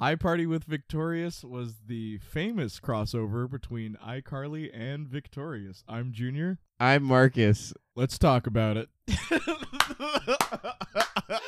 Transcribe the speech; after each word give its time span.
iParty 0.00 0.46
with 0.46 0.64
Victorious 0.64 1.42
was 1.42 1.76
the 1.86 2.18
famous 2.18 2.80
crossover 2.80 3.50
between 3.50 3.96
iCarly 4.06 4.70
and 4.74 5.08
Victorious. 5.08 5.84
I'm 5.88 6.12
Junior. 6.12 6.58
I'm 6.78 7.02
Marcus. 7.02 7.72
Let's 7.94 8.18
talk 8.18 8.46
about 8.46 8.76
it. 8.76 8.90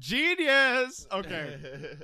Genius. 0.00 1.06
Okay. 1.12 1.58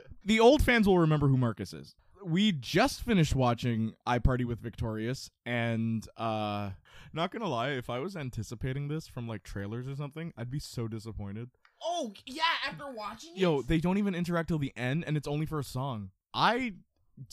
the 0.25 0.39
old 0.39 0.63
fans 0.63 0.87
will 0.87 1.01
remember 1.01 1.27
who 1.27 1.37
Marcus 1.37 1.73
is. 1.73 1.97
We 2.25 2.53
just 2.53 3.03
finished 3.03 3.35
watching 3.35 3.95
I 4.07 4.21
Party 4.21 4.45
with 4.45 4.61
Victorious, 4.61 5.31
and 5.45 6.07
uh 6.17 6.71
not 7.13 7.33
gonna 7.33 7.49
lie, 7.49 7.71
if 7.71 7.91
I 7.91 7.99
was 7.99 8.15
anticipating 8.15 8.87
this 8.87 9.09
from 9.09 9.27
like 9.27 9.43
trailers 9.43 9.89
or 9.89 9.97
something, 9.97 10.33
I'd 10.37 10.51
be 10.51 10.61
so 10.61 10.87
disappointed. 10.87 11.51
Oh 11.85 12.13
yeah, 12.27 12.43
after 12.67 12.91
watching 12.91 13.33
it, 13.35 13.39
Yo, 13.39 13.63
they 13.63 13.79
don't 13.79 13.99
even 13.99 14.15
interact 14.15 14.49
till 14.49 14.59
the 14.59 14.73
end, 14.77 15.05
and 15.07 15.17
it's 15.17 15.29
only 15.29 15.47
for 15.47 15.59
a 15.59 15.65
song. 15.65 16.11
I 16.35 16.75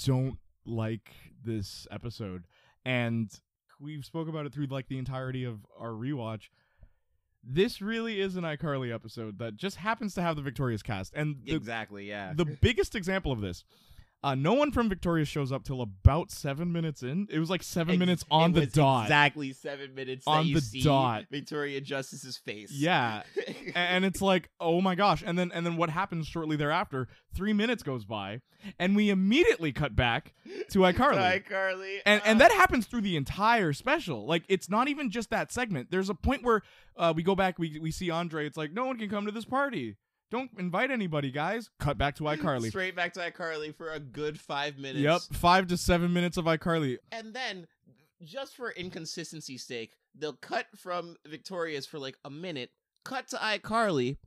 don't 0.06 0.38
like 0.66 1.12
this 1.44 1.88
episode, 1.92 2.46
and 2.86 3.30
we've 3.80 4.06
spoke 4.06 4.28
about 4.28 4.46
it 4.46 4.54
through 4.54 4.68
like 4.68 4.88
the 4.88 4.98
entirety 4.98 5.44
of 5.44 5.66
our 5.78 5.92
rewatch. 5.92 6.50
This 7.44 7.82
really 7.82 8.20
is 8.20 8.36
an 8.36 8.44
iCarly 8.44 8.94
episode 8.94 9.40
that 9.40 9.56
just 9.56 9.78
happens 9.78 10.14
to 10.16 10.22
have 10.22 10.36
the 10.36 10.42
Victorious 10.42 10.84
cast, 10.84 11.14
and 11.16 11.38
the, 11.44 11.56
exactly, 11.56 12.08
yeah. 12.10 12.34
the 12.36 12.46
biggest 12.46 12.96
example 12.96 13.32
of 13.32 13.42
this. 13.42 13.64
Uh, 14.22 14.36
no 14.36 14.54
one 14.54 14.72
from 14.72 14.90
Victorious 14.90 15.30
shows 15.30 15.52
up 15.52 15.64
till 15.64 15.82
about 15.82 16.30
seven 16.30 16.74
minutes 16.74 17.04
in. 17.04 17.28
It 17.32 17.40
was 17.40 17.50
like 17.50 17.64
seven 17.64 17.94
Ex- 17.94 18.00
minutes 18.00 18.26
on 18.30 18.52
the 18.52 18.66
dot. 18.66 19.06
Exactly 19.06 19.54
seven 19.54 19.96
minutes 19.96 20.26
On 20.28 20.46
the 20.46 20.82
dot. 20.84 21.26
Victoria 21.32 21.80
Justice's 21.80 22.36
face. 22.38 22.72
Yeah, 22.72 23.24
and 23.76 24.04
it's 24.06 24.22
like 24.22 24.50
oh 24.60 24.82
my 24.82 24.96
gosh 24.96 25.24
and 25.26 25.38
then 25.38 25.52
and 25.54 25.66
then 25.66 25.78
what 25.78 25.90
happens 25.90 26.28
shortly 26.28 26.56
thereafter 26.56 27.08
three 27.34 27.54
minutes 27.54 27.84
goes 27.84 28.06
by 28.06 28.42
and 28.78 28.96
we 28.96 29.10
immediately 29.10 29.72
cut 29.72 29.96
back 29.96 30.34
to 30.70 30.80
icarly 30.86 31.44
iCarly. 31.44 31.98
and 32.06 32.22
and 32.26 32.42
uh, 32.42 32.48
that 32.48 32.52
happens 32.56 32.86
through 32.86 33.02
the 33.02 33.16
entire 33.16 33.74
special 33.74 34.26
like 34.26 34.44
it's 34.48 34.70
not 34.70 34.88
even 34.88 35.10
just 35.10 35.30
that 35.30 35.52
segment 35.52 35.92
there's 35.92 36.10
a 36.10 36.16
point 36.16 36.44
where 36.44 36.62
uh, 36.98 37.14
we 37.16 37.24
go 37.24 37.36
back 37.36 37.60
we, 37.60 37.80
we 37.80 37.92
see 37.92 38.10
andre 38.10 38.46
it's 38.46 38.58
like 38.58 38.72
no 38.72 38.86
one 38.86 38.98
can 38.98 39.10
come 39.10 39.26
to 39.26 39.32
this 39.32 39.46
party 39.46 39.96
don't 40.32 40.52
invite 40.58 40.92
anybody 40.92 41.32
guys 41.32 41.70
cut 41.80 41.98
back 41.98 42.16
to 42.16 42.24
icarly 42.24 42.68
Straight 42.70 42.96
back 42.96 43.14
to 43.14 43.20
iCarly 43.20 43.76
for 43.76 43.90
a 43.92 44.00
good 44.00 44.40
five 44.40 44.78
minutes. 44.78 45.00
yep 45.00 45.22
five 45.32 45.68
to 45.68 45.78
seven 45.78 46.14
minutes 46.14 46.38
of 46.38 46.46
icarly 46.46 46.98
And 47.12 47.34
then, 47.34 47.68
just 48.24 48.56
for 48.56 48.72
inconsistency's 48.72 49.64
sake, 49.64 49.96
they'll 50.16 50.34
cut 50.34 50.68
from 50.76 51.16
Victorious 51.26 51.86
for 51.86 52.00
like 52.00 52.18
a 52.26 52.30
minute, 52.30 52.72
cut 53.06 53.28
to 53.30 53.38
iCarly, 53.38 54.18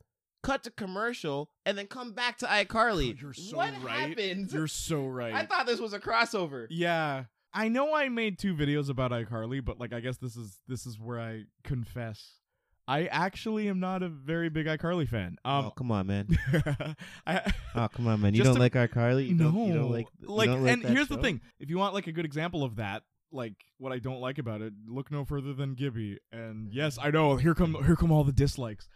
cut 0.42 0.62
to 0.64 0.70
commercial, 0.70 1.50
and 1.67 1.77
then 1.78 1.86
come 1.86 2.12
back 2.12 2.39
to 2.39 2.47
iCarly. 2.47 3.20
you're 3.20 3.33
so 3.34 3.56
what 3.56 3.73
right. 3.83 4.08
happened? 4.11 4.50
you're 4.53 4.67
so 4.67 5.06
right 5.06 5.34
I 5.34 5.45
thought 5.47 5.67
this 5.67 5.80
was 5.80 5.92
a 5.92 6.00
crossover. 6.00 6.67
Yeah. 6.70 7.25
I 7.55 7.69
know 7.69 7.95
I 7.95 8.08
made 8.08 8.39
two 8.39 8.55
videos 8.55 8.89
about 8.89 9.11
iCarly, 9.11 9.62
but 9.62 9.78
like 9.78 9.92
I 9.92 10.00
guess 10.00 10.17
this 10.17 10.36
is 10.36 10.58
this 10.69 10.86
is 10.86 10.98
where 10.98 11.20
I 11.20 11.45
confess. 11.64 12.41
I 12.88 13.06
actually 13.06 13.69
am 13.69 13.78
not 13.80 14.02
a 14.02 14.08
very 14.08 14.48
big 14.48 14.66
iCarly 14.66 15.08
fan. 15.08 15.36
Um 15.44 15.66
oh, 15.66 15.70
come 15.70 15.91
on, 15.92 16.06
man. 16.06 16.27
I 17.27 17.52
Oh, 17.74 17.89
come 17.89 18.06
on, 18.08 18.20
man. 18.20 18.34
You 18.34 18.42
don't 18.42 18.55
to- 18.55 18.61
like 18.61 18.72
iCarly? 18.74 19.28
You 19.28 19.34
no. 19.34 19.50
don't, 19.50 19.69
you 19.69 19.74
don't 19.74 19.91
like, 19.91 20.06
you 20.20 20.28
like 20.28 20.48
don't 20.48 20.62
like 20.64 20.72
and 20.72 20.84
here's 20.84 21.08
the 21.08 21.19
thing. 21.19 21.41
If 21.61 21.70
you 21.70 21.78
want 21.78 21.94
like 21.94 22.06
a 22.06 22.12
good 22.12 22.24
example 22.24 22.64
of 22.64 22.77
that, 22.77 23.02
like 23.30 23.55
what 23.78 23.92
I 23.92 23.98
don't 23.98 24.20
like 24.20 24.39
about 24.39 24.61
it, 24.62 24.72
look 24.86 25.11
no 25.11 25.24
further 25.24 25.55
than 25.55 25.74
Gibby. 25.74 26.19
And 26.33 26.72
yes, 26.72 26.98
I 27.00 27.11
know, 27.11 27.36
here 27.36 27.55
come 27.55 27.77
here 27.84 27.97
come 27.97 28.11
all 28.12 28.24
the 28.24 28.33
dislikes. 28.33 28.89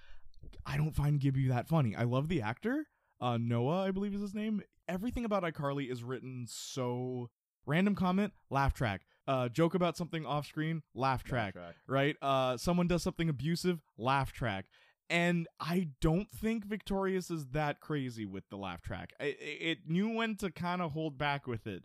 I 0.64 0.76
don't 0.76 0.94
find 0.94 1.20
Gibby 1.20 1.48
that 1.48 1.68
funny. 1.68 1.94
I 1.94 2.02
love 2.04 2.28
the 2.28 2.42
actor. 2.42 2.86
Uh 3.20 3.38
Noah, 3.40 3.84
I 3.86 3.92
believe 3.92 4.14
is 4.14 4.20
his 4.20 4.34
name. 4.34 4.62
Everything 4.88 5.24
about 5.24 5.42
iCarly 5.42 5.90
is 5.90 6.02
written 6.04 6.46
so 6.48 7.30
random 7.66 7.94
comment, 7.94 8.32
laugh 8.50 8.74
track. 8.74 9.02
Uh 9.26 9.48
joke 9.48 9.74
about 9.74 9.96
something 9.96 10.24
off 10.26 10.46
screen, 10.46 10.82
laugh 10.94 11.24
track. 11.24 11.54
right? 11.86 12.16
Uh, 12.22 12.56
someone 12.56 12.86
does 12.86 13.02
something 13.02 13.28
abusive, 13.28 13.80
laugh 13.98 14.32
track. 14.32 14.66
And 15.08 15.46
I 15.60 15.90
don't 16.00 16.28
think 16.30 16.64
Victorious 16.64 17.30
is 17.30 17.46
that 17.52 17.80
crazy 17.80 18.24
with 18.26 18.48
the 18.50 18.56
laugh 18.56 18.82
track. 18.82 19.12
It, 19.20 19.36
it 19.40 19.78
knew 19.88 20.08
when 20.08 20.34
to 20.38 20.50
kind 20.50 20.82
of 20.82 20.92
hold 20.92 21.16
back 21.16 21.46
with 21.46 21.66
it. 21.68 21.84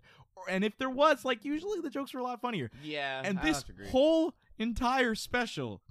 And 0.50 0.64
if 0.64 0.76
there 0.80 0.90
was, 0.90 1.24
like, 1.24 1.46
usually 1.46 1.82
the 1.82 1.92
jokes 1.92 2.16
are 2.16 2.20
a 2.20 2.24
lot 2.24 2.42
funnier. 2.42 2.72
Yeah. 2.84 3.22
And 3.24 3.38
I 3.38 3.44
this 3.44 3.58
have 3.58 3.66
to 3.66 3.72
agree. 3.74 3.90
whole 3.90 4.34
entire 4.58 5.14
special 5.14 5.84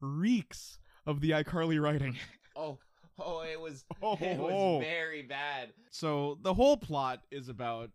reeks 0.00 0.78
of 1.06 1.20
the 1.20 1.30
iCarly 1.30 1.80
writing. 1.80 2.16
Oh, 2.60 2.76
oh, 3.20 3.42
it 3.42 3.60
was, 3.60 3.84
Oh, 4.02 4.18
it 4.20 4.36
was 4.36 4.82
very 4.82 5.22
bad. 5.22 5.68
So 5.90 6.38
the 6.42 6.52
whole 6.52 6.76
plot 6.76 7.22
is 7.30 7.48
about 7.48 7.90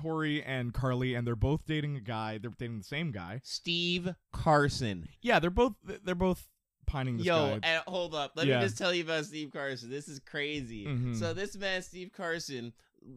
Tori 0.00 0.42
and 0.42 0.72
Carly, 0.72 1.14
and 1.14 1.26
they're 1.26 1.36
both 1.36 1.66
dating 1.66 1.96
a 1.96 2.00
guy. 2.00 2.38
They're 2.38 2.50
dating 2.58 2.78
the 2.78 2.84
same 2.84 3.10
guy. 3.12 3.40
Steve 3.44 4.14
Carson. 4.32 5.08
Yeah, 5.22 5.38
they're 5.38 5.50
both 5.50 5.74
they're 6.04 6.14
both 6.14 6.48
pining 6.86 7.18
this 7.18 7.26
Yo, 7.26 7.58
guy. 7.60 7.60
and 7.62 7.82
hold 7.86 8.14
up. 8.14 8.32
Let 8.36 8.46
Yeah. 8.46 8.58
me 8.58 8.64
just 8.64 8.78
tell 8.78 8.92
you 8.92 9.04
about 9.04 9.24
Steve 9.26 9.50
Carson. 9.52 9.90
This 9.90 10.08
is 10.08 10.18
crazy. 10.20 10.86
Mhm. 10.86 11.16
So 11.16 11.32
this 11.34 11.56
man, 11.56 11.82
Steve 11.82 12.10
Carson, 12.12 12.72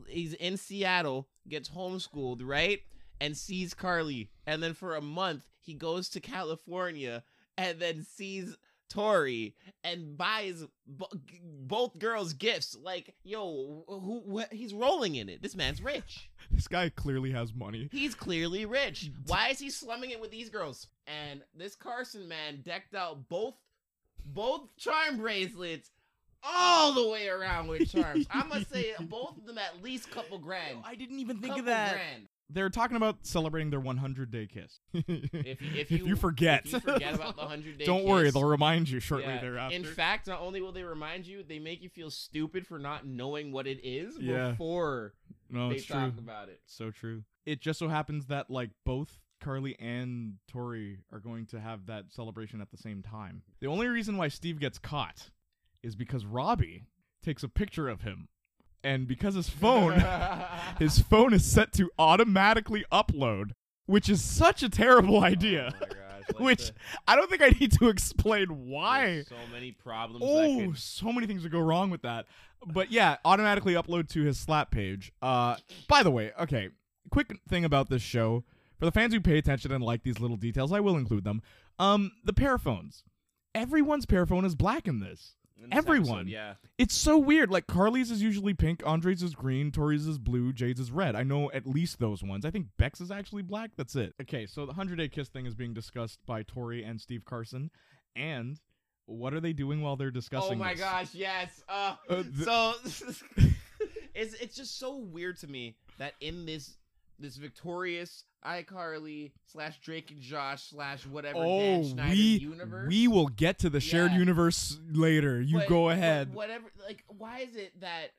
he's 0.08 0.34
in 0.36 0.58
Seattle, 0.58 1.28
gets 1.48 1.70
homeschooled, 1.70 2.42
right? 2.44 2.82
And 3.20 3.36
sees 3.38 3.74
Carly. 3.74 4.30
And 4.46 4.62
then 4.62 4.74
for 4.74 4.96
a 4.96 5.02
month, 5.02 5.46
he 5.60 5.74
goes 5.74 6.10
to 6.10 6.20
California 6.20 7.24
and 7.58 7.80
then 7.80 8.04
sees 8.04 8.56
Tori 8.94 9.56
and 9.84 10.16
buys 10.18 10.64
bo- 10.86 11.08
g- 11.26 11.40
both 11.44 11.98
girls 11.98 12.34
gifts. 12.34 12.78
Like, 12.82 13.16
yo, 13.24 13.84
who, 13.88 14.40
wh- 14.40 14.54
he's 14.54 14.74
rolling 14.74 15.16
in 15.16 15.30
it. 15.30 15.42
This 15.42 15.56
man's 15.56 15.82
rich. 15.82 16.30
This 16.52 16.68
guy 16.68 16.90
clearly 16.90 17.32
has 17.32 17.52
money. 17.52 17.90
He's 17.92 18.14
clearly 18.14 18.66
rich. 18.68 19.10
Why 19.26 19.48
is 19.48 19.58
he 19.58 19.72
slumming 19.72 20.12
it 20.12 20.22
with 20.22 20.30
these 20.30 20.50
girls? 20.50 20.88
And 21.08 21.42
this 21.58 21.74
Carson 21.76 22.28
man 22.28 22.62
decked 22.64 22.94
out 22.94 23.28
both 23.28 23.56
both 24.26 24.62
charm 24.78 25.18
bracelets 25.18 25.90
all 26.44 26.94
the 26.94 27.10
way 27.10 27.28
around 27.28 27.70
with 27.70 27.90
charms. 27.90 28.28
I 28.32 28.44
must 28.44 28.72
say 28.72 28.94
both 29.00 29.38
of 29.38 29.46
them 29.48 29.58
at 29.58 29.82
least 29.82 30.12
couple 30.12 30.38
grand. 30.38 30.80
I 30.86 30.94
didn't 30.94 31.20
even 31.20 31.38
think 31.38 31.54
couple 31.54 31.60
of 31.62 31.66
that. 31.68 31.94
Grand. 31.96 32.28
They're 32.54 32.70
talking 32.70 32.96
about 32.98 33.26
celebrating 33.26 33.70
their 33.70 33.80
100 33.80 34.32
day 34.32 34.48
kiss. 34.48 34.80
If 35.46 35.62
you, 35.62 35.98
if 36.00 36.08
you 36.08 36.16
forget, 36.16 36.66
if 36.66 36.74
you 36.74 36.80
forget 36.80 37.16
about 37.16 37.36
the 37.36 37.44
hundred 37.44 37.78
day, 37.78 37.86
don't 37.86 38.06
worry, 38.06 38.32
they'll 38.32 38.44
remind 38.44 38.90
you 38.90 39.00
shortly 39.00 39.34
yeah. 39.34 39.42
thereafter. 39.42 39.76
In 39.76 39.84
fact, 39.84 40.28
not 40.28 40.40
only 40.42 40.62
will 40.62 40.72
they 40.72 40.84
remind 40.84 41.26
you, 41.26 41.44
they 41.44 41.60
make 41.60 41.82
you 41.82 41.90
feel 41.90 42.10
stupid 42.10 42.66
for 42.66 42.80
not 42.80 43.06
knowing 43.06 43.52
what 43.52 43.68
it 43.68 43.80
is 43.84 44.18
Yeah. 44.20 44.52
before 44.52 45.14
no, 45.50 45.70
they 45.70 45.76
it's 45.76 45.86
true. 45.86 45.96
talk 45.96 46.18
about 46.18 46.50
it. 46.50 46.62
So 46.66 46.92
true. 46.92 47.24
It 47.46 47.62
just 47.62 47.80
so 47.80 47.88
happens 47.90 48.28
that 48.28 48.50
like 48.50 48.70
both 48.86 49.20
Carly 49.42 49.76
and 49.80 50.36
Tori 50.48 51.00
are 51.12 51.20
going 51.20 51.46
to 51.48 51.60
have 51.60 51.88
that 51.88 52.06
celebration 52.12 52.62
at 52.62 52.72
the 52.72 52.78
same 52.78 53.02
time. 53.02 53.44
The 53.60 53.68
only 53.68 53.88
reason 53.88 54.18
why 54.18 54.30
Steve 54.30 54.60
gets 54.60 54.80
caught 54.80 55.30
is 55.84 55.96
because 55.96 56.26
Robbie 56.26 56.86
takes 57.24 57.44
a 57.44 57.50
picture 57.50 57.90
of 57.90 58.02
him. 58.02 58.30
And 58.84 59.08
because 59.08 59.36
his 59.36 59.50
phone 59.50 59.94
his 60.80 61.00
phone 61.00 61.34
is 61.34 61.46
set 61.46 61.72
to 61.74 61.90
automatically 61.98 62.84
upload, 62.92 63.52
which 63.86 64.10
is 64.10 64.22
such 64.24 64.62
a 64.64 64.70
terrible 64.70 65.24
idea. 65.24 65.74
Oh 65.74 65.80
my 65.80 65.88
gosh, 65.88 65.98
like 66.34 66.40
which 66.40 66.68
the- 66.68 66.74
I 67.08 67.16
don't 67.16 67.30
think 67.30 67.42
I 67.42 67.50
need 67.60 67.72
to 67.80 67.90
explain 67.90 68.48
why. 68.68 69.24
so 69.28 69.36
many 69.52 69.72
problems. 69.72 70.22
that 70.26 70.28
Oh, 70.32 70.66
could 70.72 70.78
so 70.78 71.12
many 71.14 71.28
things 71.28 71.44
would 71.44 71.52
go 71.52 71.60
wrong 71.62 71.90
with 71.90 72.02
that. 72.04 72.26
But 72.66 72.92
yeah, 72.92 73.18
automatically 73.26 73.74
upload 73.74 74.10
to 74.10 74.24
his 74.24 74.38
slap 74.40 74.72
page. 74.72 75.12
Uh 75.22 75.56
by 75.88 76.04
the 76.04 76.12
way, 76.12 76.32
okay, 76.40 76.70
quick 77.10 77.40
thing 77.48 77.64
about 77.66 77.90
this 77.90 78.02
show. 78.02 78.44
For 78.80 78.86
the 78.86 78.92
fans 78.92 79.14
who 79.14 79.22
pay 79.22 79.38
attention 79.38 79.72
and 79.72 79.82
like 79.84 80.04
these 80.04 80.20
little 80.20 80.36
details, 80.38 80.74
I 80.74 80.82
will 80.82 80.98
include 80.98 81.24
them. 81.24 81.42
Um 81.80 82.12
the 82.26 82.34
PearPhones. 82.34 83.04
Everyone's 83.56 84.06
PearPhone 84.06 84.46
is 84.46 84.56
black 84.56 84.88
in 84.88 85.00
this. 85.00 85.36
Everyone. 85.72 86.20
episode, 86.22 86.28
yeah. 86.28 86.54
It's 86.78 86.96
so 86.96 87.18
weird. 87.18 87.50
Like 87.50 87.68
Carly's 87.68 88.12
is 88.12 88.22
usually 88.22 88.54
pink, 88.54 88.82
Andre's 88.86 89.24
is 89.24 89.34
green, 89.36 89.72
Tori's 89.72 90.08
is 90.08 90.18
blue, 90.18 90.52
Jade's 90.52 90.80
is 90.80 90.92
red. 90.92 91.16
I 91.16 91.24
know 91.24 91.50
at 91.52 91.66
least 91.66 92.00
those 92.00 92.22
ones. 92.24 92.44
I 92.46 92.52
think 92.52 92.68
Beck's 92.78 93.00
is 93.02 93.12
actually 93.12 93.44
black. 93.44 93.72
That's 93.78 93.96
it. 93.96 94.14
Okay, 94.22 94.46
so 94.46 94.62
the 94.62 94.68
100 94.74 94.98
Day 94.98 95.08
Kiss 95.08 95.30
thing 95.30 95.46
is 95.46 95.56
being 95.56 95.74
discussed 95.74 96.20
by 96.26 96.44
Tori 96.44 96.84
and 96.84 97.00
Steve 97.00 97.24
Carson. 97.26 97.70
And 98.16 98.60
what 99.06 99.34
are 99.34 99.40
they 99.40 99.54
doing 99.54 99.82
while 99.82 99.96
they're 99.96 100.12
discussing 100.12 100.54
Oh 100.54 100.64
my 100.64 100.74
this? 100.74 100.82
gosh, 100.82 101.14
yes. 101.14 101.62
Uh, 101.70 101.96
Uh, 102.10 102.24
th- 102.24 102.36
so 102.44 102.74
it's 104.16 104.34
it's 104.36 104.56
just 104.56 104.78
so 104.80 104.98
weird 104.98 105.38
to 105.40 105.48
me 105.48 105.76
that 105.98 106.14
in 106.22 106.46
this 106.46 106.78
this 107.20 107.38
victorious 107.38 108.24
iCarly 108.46 109.32
slash 109.46 109.80
Drake 109.82 110.12
and 110.12 110.22
Josh 110.22 110.70
slash 110.70 111.06
whatever 111.06 111.40
Dan 111.40 111.82
Oh, 111.84 111.88
Schneider 111.88 112.10
we 112.12 112.16
universe. 112.38 112.90
we 112.90 113.08
will 113.08 113.28
get 113.28 113.60
to 113.60 113.70
the 113.70 113.80
shared 113.80 114.12
Yeah. 114.12 114.18
universe 114.20 114.80
later. 114.92 115.42
You 115.42 115.60
but- 115.60 115.68
go 115.70 115.90
ahead. 115.90 116.34
whatever. 116.34 116.72
Like, 116.86 117.04
why 117.08 117.40
is 117.40 117.56
it 117.56 117.80
that 117.82 118.12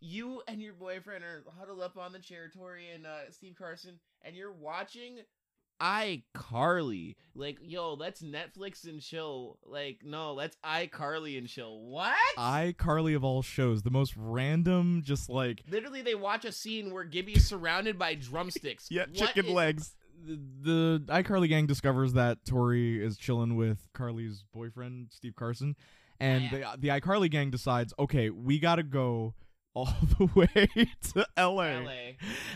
you 0.00 0.42
and 0.48 0.60
your 0.62 0.72
boyfriend 0.74 1.22
are 1.24 1.44
huddled 1.58 1.80
up 1.82 1.98
on 1.98 2.12
the 2.12 2.18
chair, 2.18 2.48
Tori 2.54 2.88
and 2.90 3.06
uh, 3.06 3.30
Steve 3.30 3.54
Carson, 3.58 4.00
and 4.22 4.34
you're 4.34 4.52
watching 4.52 5.18
iCarly. 5.80 7.16
Like, 7.34 7.58
yo, 7.62 7.94
let's 7.94 8.22
Netflix 8.22 8.84
and 8.86 9.00
chill. 9.00 9.58
Like, 9.64 10.00
no, 10.04 10.34
let's 10.34 10.56
iCarly 10.64 11.38
and 11.38 11.46
chill. 11.46 11.80
What? 11.80 12.14
iCarly 12.38 13.14
of 13.16 13.24
all 13.24 13.42
shows, 13.42 13.82
the 13.82 13.90
most 13.90 14.14
random, 14.16 15.02
just 15.04 15.28
like 15.30 15.62
Literally, 15.70 16.02
they 16.02 16.14
watch 16.14 16.44
a 16.44 16.52
scene 16.52 16.92
where 16.92 17.04
Gibby's 17.04 17.46
surrounded 17.46 17.98
by 17.98 18.14
drumsticks. 18.14 18.86
yeah, 18.90 19.02
What 19.06 19.14
chicken 19.14 19.46
is- 19.46 19.52
legs. 19.52 19.94
The, 20.22 20.38
the 20.60 21.04
iCarly 21.08 21.48
gang 21.48 21.66
discovers 21.66 22.12
that 22.12 22.44
Tori 22.44 23.02
is 23.02 23.16
chilling 23.16 23.56
with 23.56 23.78
Carly's 23.94 24.44
boyfriend, 24.52 25.06
Steve 25.12 25.34
Carson, 25.34 25.76
and 26.20 26.44
Yeah. 26.52 26.74
the 26.76 26.80
the 26.80 26.88
iCarly 27.00 27.30
gang 27.30 27.50
decides, 27.50 27.94
okay, 27.98 28.28
we 28.28 28.58
gotta 28.58 28.82
go 28.82 29.32
all 29.74 29.86
the 30.18 30.26
way 30.34 30.68
to 31.12 31.26
LA, 31.38 31.80
LA. 31.80 31.92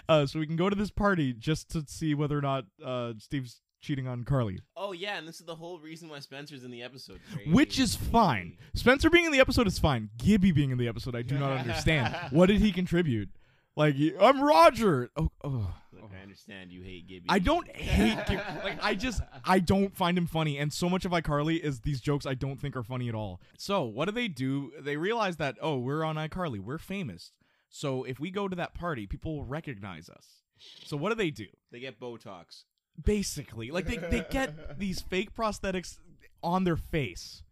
Uh, 0.08 0.26
so 0.26 0.38
we 0.38 0.46
can 0.46 0.56
go 0.56 0.68
to 0.70 0.76
this 0.76 0.90
party 0.90 1.32
just 1.32 1.70
to 1.70 1.84
see 1.86 2.14
whether 2.14 2.36
or 2.38 2.42
not 2.42 2.64
uh, 2.84 3.12
Steve's 3.18 3.60
cheating 3.80 4.08
on 4.08 4.24
Carly, 4.24 4.58
Oh 4.76 4.92
yeah, 4.92 5.18
and 5.18 5.28
this 5.28 5.40
is 5.40 5.46
the 5.46 5.54
whole 5.54 5.78
reason 5.78 6.08
why 6.08 6.18
Spencer's 6.18 6.64
in 6.64 6.70
the 6.70 6.82
episode. 6.82 7.20
which 7.46 7.78
is 7.78 7.94
fine. 7.94 8.56
Spencer 8.74 9.10
being 9.10 9.26
in 9.26 9.32
the 9.32 9.40
episode 9.40 9.66
is 9.66 9.78
fine. 9.78 10.08
Gibby 10.16 10.52
being 10.52 10.70
in 10.70 10.78
the 10.78 10.88
episode, 10.88 11.14
I 11.14 11.20
do 11.22 11.38
not 11.38 11.52
understand. 11.58 12.16
what 12.30 12.46
did 12.46 12.60
he 12.62 12.72
contribute? 12.72 13.28
Like, 13.76 13.94
I'm 14.20 14.40
Roger. 14.42 15.10
Oh, 15.16 15.30
oh. 15.42 15.74
I 16.12 16.22
understand 16.22 16.70
you 16.70 16.82
hate 16.82 17.06
Gibby. 17.06 17.26
I 17.28 17.38
don't 17.38 17.68
hate 17.74 18.26
Gib- 18.26 18.40
like 18.64 18.82
I 18.82 18.94
just 18.94 19.20
I 19.44 19.58
don't 19.58 19.94
find 19.94 20.16
him 20.18 20.26
funny 20.26 20.58
and 20.58 20.72
so 20.72 20.88
much 20.88 21.04
of 21.04 21.12
iCarly 21.12 21.60
is 21.60 21.80
these 21.80 22.00
jokes 22.00 22.26
I 22.26 22.34
don't 22.34 22.60
think 22.60 22.76
are 22.76 22.82
funny 22.82 23.08
at 23.08 23.14
all. 23.14 23.40
So, 23.58 23.82
what 23.84 24.06
do 24.06 24.12
they 24.12 24.28
do? 24.28 24.72
They 24.80 24.96
realize 24.96 25.36
that 25.36 25.56
oh, 25.60 25.78
we're 25.78 26.04
on 26.04 26.16
iCarly. 26.16 26.60
We're 26.60 26.78
famous. 26.78 27.32
So, 27.68 28.04
if 28.04 28.20
we 28.20 28.30
go 28.30 28.48
to 28.48 28.56
that 28.56 28.74
party, 28.74 29.06
people 29.06 29.36
will 29.36 29.44
recognize 29.44 30.08
us. 30.08 30.42
So, 30.84 30.96
what 30.96 31.10
do 31.10 31.14
they 31.14 31.30
do? 31.30 31.46
They 31.72 31.80
get 31.80 32.00
Botox. 32.00 32.64
Basically, 33.02 33.70
like 33.70 33.86
they 33.86 33.96
they 33.96 34.24
get 34.30 34.78
these 34.78 35.00
fake 35.00 35.34
prosthetics 35.34 35.98
on 36.42 36.64
their 36.64 36.76
face, 36.76 37.42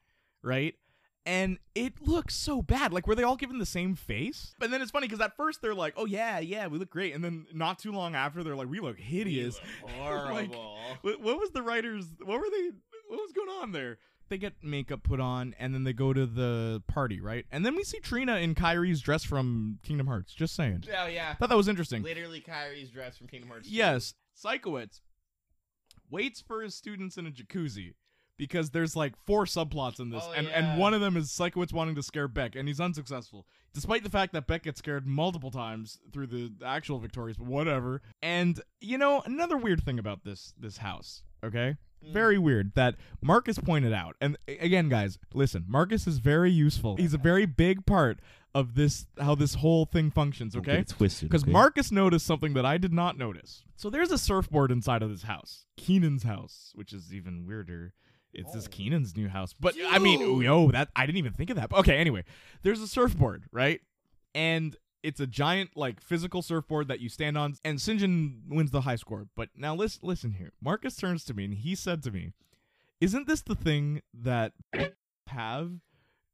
right? 0.43 0.75
And 1.25 1.59
it 1.75 2.07
looks 2.07 2.35
so 2.35 2.63
bad. 2.63 2.93
Like, 2.93 3.07
were 3.07 3.15
they 3.15 3.23
all 3.23 3.37
given 3.37 3.59
the 3.59 3.67
same 3.67 3.95
face? 3.95 4.55
But 4.59 4.71
then 4.73 4.83
it's 4.83 4.91
funny 4.91 5.07
because 5.07 5.21
at 5.21 5.37
first 5.37 5.63
they're 5.63 5.75
like, 5.75 5.95
"Oh 5.97 6.05
yeah, 6.05 6.41
yeah, 6.41 6.67
we 6.67 6.79
look 6.79 6.91
great," 6.91 7.15
and 7.15 7.23
then 7.23 7.47
not 7.53 7.79
too 7.79 7.93
long 7.93 8.17
after 8.17 8.43
they're 8.43 8.57
like, 8.57 8.69
"We 8.69 8.81
look 8.81 8.99
hideous." 8.99 9.61
Horrible. 9.99 10.79
What, 11.03 11.21
what 11.21 11.39
was 11.39 11.51
the 11.51 11.63
writers? 11.63 12.07
What 12.25 12.41
were 12.41 12.51
they? 12.51 12.71
What 13.09 13.21
was 13.21 13.33
going 13.33 13.49
on 13.49 13.71
there? 13.73 13.99
They 14.31 14.39
get 14.39 14.55
makeup 14.65 15.03
put 15.05 15.21
on, 15.21 15.55
and 15.59 15.75
then 15.75 15.85
they 15.85 15.93
go 15.93 16.13
to 16.13 16.27
the 16.27 16.83
party, 16.89 17.21
right? 17.21 17.45
And 17.53 17.65
then 17.67 17.77
we 17.77 17.85
see 17.85 18.01
Trina 18.01 18.37
in 18.37 18.55
Kairi's 18.55 19.01
dress 19.01 19.23
from 19.23 19.79
Kingdom 19.85 20.07
Hearts. 20.09 20.33
Just 20.33 20.57
saying. 20.57 20.85
oh 20.99 21.07
yeah. 21.07 21.35
Thought 21.35 21.51
that 21.51 21.57
was 21.57 21.69
interesting. 21.69 22.03
Literally 22.03 22.41
Kairi's 22.41 22.91
dress 22.91 23.17
from 23.19 23.29
Kingdom 23.29 23.51
Hearts. 23.51 23.69
2. 23.69 23.75
Yes, 23.75 24.15
Sikowitz 24.43 25.01
waits 26.11 26.41
for 26.41 26.63
his 26.63 26.75
students 26.75 27.17
in 27.17 27.27
a 27.27 27.31
jacuzzi 27.31 27.95
because 28.43 28.71
there's 28.71 28.97
like 28.97 29.15
four 29.25 29.45
subplots 29.45 30.01
in 30.01 30.11
this, 30.11 30.25
Oh, 30.27 30.33
and, 30.33 30.49
yeah. 30.49 30.59
and 30.59 30.81
one 30.81 30.95
of 30.95 31.01
them 31.01 31.17
is 31.17 31.29
Sikowitz 31.29 31.73
wanting 31.73 31.95
to 31.95 32.03
scare 32.03 32.27
Beck, 32.27 32.57
and 32.57 32.67
he's 32.67 32.81
unsuccessful, 32.81 33.47
despite 33.73 34.03
the 34.03 34.11
fact 34.11 34.33
that 34.33 34.49
Beck 34.49 34.65
gets 34.65 34.81
scared 34.81 35.07
multiple 35.07 35.53
times 35.53 36.01
through 36.13 36.27
the 36.27 36.51
actual 36.67 36.99
victorious. 36.99 37.37
But 37.37 37.47
whatever. 37.47 38.03
And 38.21 38.61
you 38.81 38.99
know 38.99 39.23
another 39.25 39.57
weird 39.57 39.85
thing 39.85 40.01
about 40.01 40.25
this 40.25 40.55
this 40.59 40.79
house, 40.79 41.23
okay? 41.45 41.77
Mm. 42.05 42.13
Very 42.13 42.37
weird 42.37 42.73
that 42.75 42.97
Marcus 43.23 43.61
pointed 43.61 43.93
out. 43.93 44.17
And 44.21 44.37
again, 44.49 44.89
guys, 44.89 45.21
listen, 45.33 45.65
Marcus 45.69 46.09
is 46.09 46.19
very 46.19 46.51
useful. 46.51 46.97
He's 46.97 47.15
a 47.15 47.19
very 47.19 47.47
big 47.47 47.87
part 47.87 48.19
of 48.57 48.75
this 48.75 49.07
how 49.21 49.37
this 49.37 49.55
whole 49.55 49.87
thing 49.87 50.11
functions, 50.11 50.57
okay? 50.57 50.83
twisted. 50.83 51.29
Because 51.29 51.47
Marcus 51.47 51.93
noticed 51.93 52.27
something 52.27 52.55
that 52.55 52.67
I 52.67 52.77
did 52.77 52.93
not 52.93 53.17
notice. 53.17 53.63
So 53.77 53.89
there's 53.89 54.11
a 54.11 54.19
surfboard 54.19 54.73
inside 54.73 55.01
of 55.03 55.11
this 55.11 55.23
house, 55.23 55.67
Kenan's 55.77 56.25
house, 56.25 56.73
which 56.75 56.93
is 56.93 57.15
even 57.15 57.47
weirder. 57.47 57.95
It's 58.33 58.53
this 58.53 58.67
Oh. 58.67 58.71
Kenan's 58.71 59.17
new 59.17 59.29
house, 59.29 59.55
but 59.59 59.75
I 59.89 59.99
mean, 59.99 60.21
Dude. 60.21 60.45
yo, 60.45 60.71
that 60.71 60.89
I 60.97 61.07
didn't 61.07 61.19
even 61.19 61.33
think 61.33 61.51
of 61.51 61.57
that. 61.57 61.69
But 61.71 61.81
okay, 61.81 61.99
anyway, 61.99 62.25
there's 62.63 62.81
a 62.81 62.89
surfboard, 62.89 63.45
right? 63.53 63.81
And 64.35 64.77
it's 65.03 65.21
a 65.21 65.27
giant, 65.27 65.71
like, 65.77 66.01
physical 66.01 66.43
surfboard 66.43 66.89
that 66.89 67.01
you 67.01 67.09
stand 67.09 67.37
on, 67.37 67.57
and 67.65 67.79
Sinjin 67.79 68.49
wins 68.49 68.71
the 68.71 68.83
high 68.83 68.97
score. 68.97 69.27
But 69.37 69.49
now 69.57 69.75
listen, 69.75 70.01
listen 70.05 70.33
here. 70.33 70.53
Marcus 70.63 70.97
turns 70.97 71.25
to 71.25 71.35
me 71.35 71.45
and 71.47 71.55
he 71.55 71.75
said 71.75 72.03
to 72.05 72.11
me, 72.11 72.33
"Isn't 73.01 73.27
this 73.27 73.43
the 73.43 73.55
thing 73.57 74.01
that 74.15 74.53
have 75.27 75.73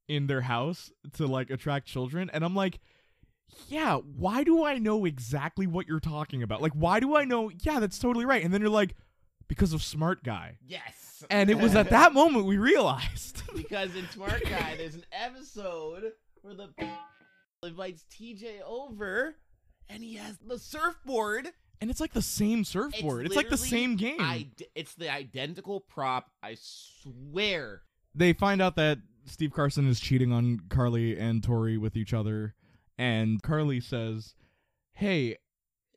in 0.06 0.26
their 0.26 0.42
house 0.42 0.92
to 1.14 1.26
like 1.26 1.50
attract 1.50 1.86
children?" 1.86 2.30
And 2.32 2.44
I'm 2.44 2.54
like 2.54 2.78
yeah, 3.68 3.96
why 3.96 4.44
do 4.44 4.62
I 4.62 4.76
know 4.76 5.06
exactly 5.06 5.66
what 5.66 5.86
you're 5.88 6.00
talking 6.00 6.42
about? 6.42 6.60
Like, 6.60 6.74
why 6.74 7.00
do 7.00 7.16
I 7.16 7.24
know? 7.24 7.50
Yeah, 7.62 7.80
that's 7.80 7.98
totally 7.98 8.26
right. 8.26 8.44
And 8.44 8.52
then 8.52 8.60
you're 8.60 8.68
like, 8.68 8.94
because 9.48 9.72
of 9.72 9.82
Smart 9.82 10.22
Guy. 10.22 10.58
Yes. 10.66 11.07
And 11.30 11.50
it 11.50 11.58
was 11.58 11.74
at 11.74 11.90
that 11.90 12.12
moment 12.12 12.46
we 12.46 12.56
realized. 12.58 13.42
because 13.56 13.94
in 13.94 14.08
Smart 14.10 14.42
Guy, 14.44 14.74
there's 14.76 14.94
an 14.94 15.04
episode 15.12 16.12
where 16.42 16.54
the 16.54 16.68
invites 17.66 18.04
TJ 18.10 18.62
over, 18.66 19.36
and 19.88 20.02
he 20.02 20.14
has 20.16 20.36
the 20.38 20.58
surfboard. 20.58 21.48
and 21.80 21.90
it's 21.90 22.00
like 22.00 22.12
the 22.12 22.22
same 22.22 22.64
surfboard. 22.64 23.26
It's, 23.26 23.36
like 23.36 23.48
the 23.48 23.56
same 23.56 23.96
game. 23.96 24.20
ide- 24.20 24.64
it's 24.74 24.94
the 24.94 25.10
identical 25.12 25.80
prop. 25.80 26.30
I 26.42 26.56
swear. 26.60 27.82
They 28.14 28.32
find 28.32 28.60
out 28.60 28.76
that 28.76 28.98
Steve 29.26 29.52
Carson 29.52 29.88
is 29.88 30.00
cheating 30.00 30.32
on 30.32 30.60
Carly 30.68 31.18
and 31.18 31.42
Tori 31.42 31.76
with 31.78 31.96
each 31.96 32.12
other. 32.14 32.54
And 32.96 33.42
Carly 33.42 33.80
says, 33.80 34.34
Hey, 34.92 35.36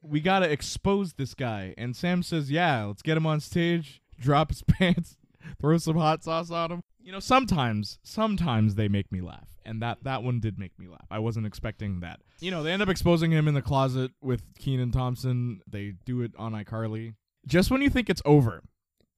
we 0.03 0.19
got 0.19 0.39
to 0.39 0.51
expose 0.51 1.13
this 1.13 1.33
guy. 1.33 1.73
And 1.77 1.95
Sam 1.95 2.21
says, 2.23 2.51
Yeah, 2.51 2.83
let's 2.85 3.01
get 3.01 3.17
him 3.17 3.25
on 3.25 3.39
stage, 3.39 4.01
drop 4.21 4.49
his 4.49 4.63
pants, 4.67 5.17
throw 5.59 5.77
some 5.77 5.97
hot 5.97 6.23
sauce 6.23 6.51
on 6.51 6.71
him. 6.71 6.81
You 7.03 7.11
know, 7.11 7.19
sometimes, 7.19 7.99
sometimes 8.03 8.75
they 8.75 8.87
make 8.87 9.11
me 9.11 9.21
laugh. 9.21 9.47
And 9.65 9.81
that, 9.81 10.03
that 10.03 10.23
one 10.23 10.39
did 10.39 10.57
make 10.57 10.77
me 10.79 10.87
laugh. 10.87 11.05
I 11.11 11.19
wasn't 11.19 11.45
expecting 11.45 11.99
that. 11.99 12.19
You 12.39 12.51
know, 12.51 12.63
they 12.63 12.71
end 12.71 12.81
up 12.81 12.89
exposing 12.89 13.31
him 13.31 13.47
in 13.47 13.53
the 13.53 13.61
closet 13.61 14.11
with 14.21 14.43
Kenan 14.59 14.91
Thompson. 14.91 15.61
They 15.67 15.95
do 16.05 16.21
it 16.21 16.31
on 16.37 16.53
iCarly. 16.53 17.15
Just 17.47 17.69
when 17.71 17.81
you 17.81 17.89
think 17.89 18.09
it's 18.09 18.21
over, 18.25 18.63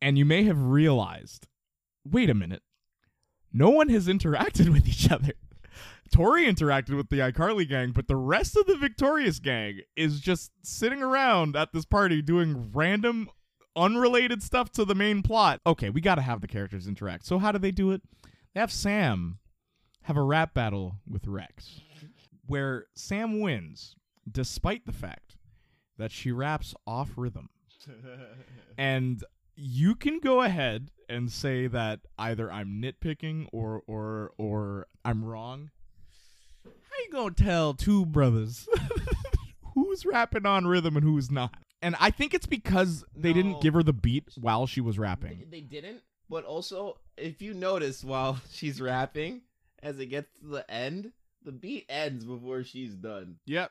and 0.01 0.17
you 0.17 0.25
may 0.25 0.44
have 0.44 0.61
realized, 0.61 1.47
wait 2.05 2.29
a 2.29 2.33
minute, 2.33 2.61
no 3.53 3.69
one 3.69 3.89
has 3.89 4.07
interacted 4.07 4.69
with 4.73 4.88
each 4.88 5.09
other. 5.11 5.33
Tori 6.11 6.45
interacted 6.45 6.95
with 6.95 7.09
the 7.09 7.19
iCarly 7.19 7.67
gang, 7.67 7.91
but 7.91 8.07
the 8.07 8.15
rest 8.15 8.55
of 8.55 8.67
the 8.67 8.75
Victorious 8.75 9.39
gang 9.39 9.79
is 9.95 10.19
just 10.19 10.51
sitting 10.61 11.01
around 11.01 11.55
at 11.55 11.73
this 11.73 11.85
party 11.85 12.21
doing 12.21 12.71
random, 12.71 13.29
unrelated 13.75 14.42
stuff 14.44 14.72
to 14.72 14.86
the 14.86 14.96
main 14.96 15.22
plot. 15.22 15.62
Okay, 15.66 15.90
we 15.90 16.02
got 16.02 16.16
to 16.16 16.22
have 16.22 16.42
the 16.42 16.48
characters 16.48 16.88
interact. 16.88 17.25
So, 17.25 17.40
how 17.40 17.52
do 17.52 17.60
they 17.60 17.72
do 17.72 17.92
it? 17.92 18.02
They 18.54 18.60
have 18.60 18.72
Sam 18.72 19.40
have 20.04 20.18
a 20.18 20.22
rap 20.24 20.54
battle 20.54 20.98
with 21.10 21.27
Rex, 21.27 21.82
where 22.46 22.86
Sam 22.96 23.39
wins, 23.39 23.96
despite 24.30 24.86
the 24.86 24.92
fact 24.92 25.38
that 25.98 26.12
she 26.12 26.32
raps 26.32 26.74
off 26.86 27.12
rhythm. 27.15 27.50
And 28.75 29.24
you 29.56 29.94
can 29.94 30.20
go 30.20 30.42
ahead 30.42 30.89
and 31.08 31.32
say 31.32 31.68
that 31.68 32.00
either 32.18 32.51
I'm 32.51 32.82
nitpicking 32.82 33.48
or 33.51 33.84
or 33.86 34.32
or 34.39 34.88
I'm 35.06 35.24
wrong. 35.24 35.70
How 36.65 37.03
you 37.06 37.12
gonna 37.12 37.36
tell 37.36 37.75
two 37.75 38.06
brothers 38.06 38.68
who's 39.75 40.06
rapping 40.08 40.48
on 40.48 40.65
rhythm 40.65 40.96
and 40.98 41.03
who's 41.03 41.30
not? 41.30 41.53
And 41.84 41.96
I 42.00 42.10
think 42.10 42.34
it's 42.34 42.46
because 42.48 43.04
they 43.16 43.30
No. 43.30 43.34
didn't 43.34 43.62
give 43.62 43.74
her 43.75 43.84
the 43.84 43.94
beat 43.94 44.30
while 44.40 44.66
she 44.66 44.82
was 44.82 44.98
rapping. 44.98 45.46
they 45.52 45.62
didn't, 45.62 46.02
but 46.30 46.46
also 46.46 46.98
if 47.18 47.42
you 47.42 47.54
notice 47.54 48.04
while 48.04 48.40
she's 48.52 48.80
rapping, 48.82 49.42
as 49.84 50.00
it 50.00 50.08
gets 50.08 50.30
to 50.40 50.48
the 50.48 50.72
end, 50.72 51.12
the 51.44 51.52
beat 51.52 51.86
ends 51.90 52.24
before 52.25 52.63
she's 52.63 52.96
done. 52.96 53.36
Yep. 53.46 53.70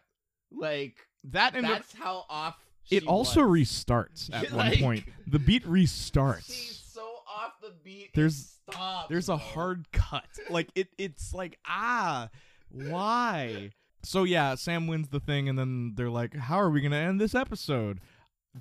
Like 0.52 0.97
That 1.25 1.54
and 1.57 1.64
the, 1.64 1.71
that's 1.71 1.95
how 1.95 2.26
off. 2.28 2.57
it 2.90 3.07
also 3.07 3.47
was. 3.47 3.61
restarts 3.69 4.28
at 4.33 4.52
one 4.52 4.76
point. 4.76 5.04
The 5.26 5.38
beat 5.38 5.64
restarts. 5.64 6.47
She's 6.47 6.78
so 6.92 7.00
off 7.26 7.52
the 7.62 7.73
beat. 7.83 8.11
There's- 8.14 8.59
stops, 8.71 9.09
There's 9.09 9.28
a 9.28 9.37
bro. 9.37 9.45
hard 9.45 9.90
cut. 9.92 10.25
Like 10.50 10.69
it 10.76 10.88
it's 10.99 11.33
like 11.35 11.59
ah, 11.66 12.28
why? 12.71 13.71
So 14.02 14.25
yeah, 14.25 14.54
Sam 14.54 14.87
wins 14.87 15.09
the 15.09 15.21
thing 15.21 15.49
and 15.49 15.59
then 15.59 15.92
they're 15.97 16.11
like, 16.11 16.35
"How 16.37 16.56
are 16.56 16.71
we 16.71 16.80
going 16.80 16.92
to 16.92 16.97
end 16.99 17.21
this 17.21 17.35
episode?" 17.35 18.00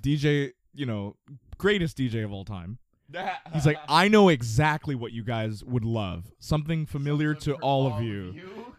DJ, 0.00 0.52
you 0.74 0.86
know, 0.86 1.16
greatest 1.58 1.96
DJ 1.98 2.24
of 2.24 2.32
all 2.32 2.44
time. 2.44 2.78
He's 3.52 3.66
like, 3.66 3.78
"I 3.88 4.08
know 4.08 4.28
exactly 4.28 4.94
what 4.94 5.12
you 5.12 5.22
guys 5.22 5.62
would 5.64 5.84
love. 5.84 6.32
Something 6.38 6.86
familiar 6.86 7.34
Something 7.34 7.54
to 7.54 7.60
all 7.60 7.86
of 7.92 8.02
you." 8.02 8.34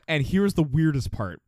And 0.07 0.25
here's 0.25 0.53
the 0.55 0.63
weirdest 0.63 1.11
part. 1.11 1.41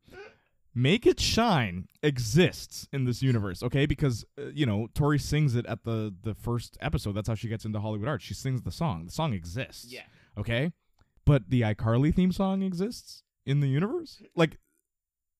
Make 0.74 1.06
It 1.06 1.18
Shine 1.18 1.88
exists 2.02 2.86
in 2.92 3.06
this 3.06 3.22
universe, 3.22 3.62
okay? 3.62 3.86
Because 3.86 4.26
uh, 4.38 4.48
you 4.52 4.66
know, 4.66 4.88
Tori 4.94 5.18
sings 5.18 5.54
it 5.54 5.64
at 5.66 5.84
the 5.84 6.14
the 6.22 6.34
first 6.34 6.76
episode. 6.80 7.12
That's 7.12 7.28
how 7.28 7.34
she 7.34 7.48
gets 7.48 7.64
into 7.64 7.80
Hollywood 7.80 8.08
art. 8.08 8.20
She 8.22 8.34
sings 8.34 8.62
the 8.62 8.70
song. 8.70 9.06
The 9.06 9.12
song 9.12 9.32
exists 9.32 9.86
Yeah. 9.90 10.02
okay? 10.36 10.72
But 11.24 11.48
the 11.48 11.62
iCarly 11.62 12.14
theme 12.14 12.30
song 12.30 12.62
exists 12.62 13.22
in 13.46 13.60
the 13.60 13.68
universe. 13.68 14.22
Like 14.36 14.58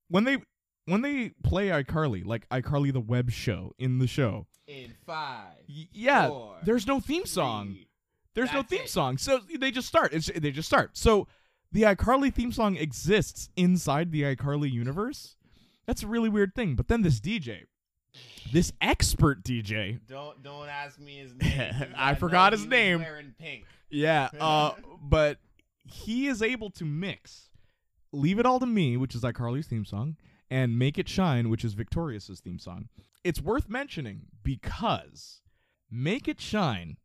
when 0.08 0.24
they 0.24 0.38
when 0.86 1.02
they 1.02 1.30
play 1.42 1.68
iCarly, 1.68 2.24
like 2.24 2.48
iCarly 2.48 2.92
the 2.92 3.00
web 3.00 3.30
show 3.30 3.72
in 3.78 3.98
the 3.98 4.06
show, 4.06 4.46
In 4.68 4.92
five. 5.04 5.54
y- 5.68 5.88
yeah, 5.92 6.28
four, 6.28 6.56
there's 6.64 6.86
no 6.86 7.00
theme 7.00 7.26
song. 7.26 7.66
three. 7.68 7.88
There's 8.34 8.52
no 8.52 8.62
theme 8.62 8.82
it. 8.82 8.90
song, 8.90 9.16
so 9.18 9.40
they 9.58 9.70
just 9.70 9.88
start. 9.88 10.12
It's 10.12 10.26
they 10.36 10.50
just 10.50 10.68
start. 10.68 10.96
So 10.96 11.26
the 11.72 11.82
iCarly 11.82 12.32
theme 12.32 12.52
song 12.52 12.76
exists 12.76 13.48
inside 13.56 14.12
the 14.12 14.22
iCarly 14.22 14.70
universe. 14.70 15.36
That's 15.86 16.02
a 16.02 16.06
really 16.06 16.28
weird 16.28 16.54
thing. 16.54 16.74
But 16.74 16.88
then 16.88 17.00
this 17.02 17.18
DJ, 17.18 17.62
this 18.52 18.72
expert 18.80 19.42
DJ, 19.42 20.00
Don't 20.06 20.42
don't 20.42 20.68
ask 20.68 20.98
me 21.00 21.16
his 21.16 21.34
name. 21.34 21.72
I 21.96 22.12
know 22.12 22.18
forgot 22.18 22.52
his 22.52 22.66
name. 22.66 22.98
Wearing 23.00 23.34
pink. 23.38 23.64
yeah, 23.90 24.28
uh, 24.38 24.72
but 25.02 25.38
he 25.84 26.26
is 26.26 26.42
able 26.42 26.70
to 26.70 26.84
mix 26.84 27.48
"Leave 28.12 28.38
It 28.38 28.46
All 28.46 28.60
to 28.60 28.66
Me," 28.66 28.96
which 28.96 29.14
is 29.14 29.22
iCarly's 29.22 29.66
theme 29.66 29.84
song, 29.84 30.16
and 30.50 30.78
"Make 30.78 30.98
It 30.98 31.08
Shine," 31.08 31.48
which 31.48 31.64
is 31.64 31.74
Victorious's 31.74 32.40
theme 32.40 32.58
song. 32.58 32.88
It's 33.24 33.40
worth 33.40 33.68
mentioning 33.68 34.26
because 34.42 35.42
"Make 35.90 36.28
It 36.28 36.40
Shine" 36.40 36.98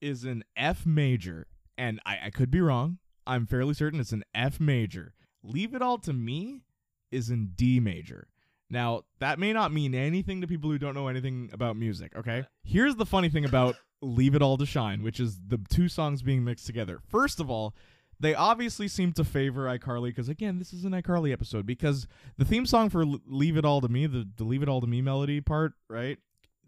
is 0.00 0.24
an 0.24 0.44
F 0.56 0.86
major, 0.86 1.46
and 1.76 2.00
I, 2.04 2.18
I 2.24 2.30
could 2.30 2.50
be 2.50 2.60
wrong. 2.60 2.98
I'm 3.26 3.46
fairly 3.46 3.74
certain 3.74 4.00
it's 4.00 4.12
an 4.12 4.24
F 4.34 4.58
major. 4.58 5.14
"Leave 5.42 5.74
It 5.74 5.82
All 5.82 5.98
to 5.98 6.12
Me" 6.12 6.62
is 7.10 7.30
in 7.30 7.52
D 7.54 7.78
major. 7.80 8.28
Now, 8.70 9.02
that 9.18 9.38
may 9.38 9.52
not 9.52 9.70
mean 9.70 9.94
anything 9.94 10.40
to 10.40 10.46
people 10.46 10.70
who 10.70 10.78
don't 10.78 10.94
know 10.94 11.08
anything 11.08 11.50
about 11.52 11.76
music, 11.76 12.16
okay? 12.16 12.46
Here's 12.64 12.96
the 12.96 13.04
funny 13.04 13.28
thing 13.28 13.44
about 13.44 13.76
Leave 14.00 14.34
It 14.34 14.40
All 14.40 14.56
to 14.56 14.64
Shine, 14.64 15.02
which 15.02 15.20
is 15.20 15.38
the 15.46 15.58
two 15.68 15.88
songs 15.88 16.22
being 16.22 16.42
mixed 16.42 16.66
together. 16.66 16.98
First 17.06 17.38
of 17.38 17.50
all, 17.50 17.74
they 18.20 18.34
obviously 18.34 18.88
seem 18.88 19.12
to 19.14 19.24
favor 19.24 19.66
iCarly 19.66 20.08
because, 20.08 20.28
again, 20.28 20.58
this 20.58 20.72
is 20.72 20.84
an 20.84 20.92
iCarly 20.92 21.32
episode. 21.32 21.66
Because 21.66 22.06
the 22.38 22.44
theme 22.44 22.66
song 22.66 22.88
for 22.88 23.04
Leave 23.04 23.56
It 23.56 23.64
All 23.64 23.80
to 23.80 23.88
Me, 23.88 24.06
the, 24.06 24.28
the 24.36 24.44
Leave 24.44 24.62
It 24.62 24.68
All 24.68 24.80
to 24.80 24.86
Me 24.86 25.02
melody 25.02 25.40
part, 25.40 25.72
right? 25.88 26.18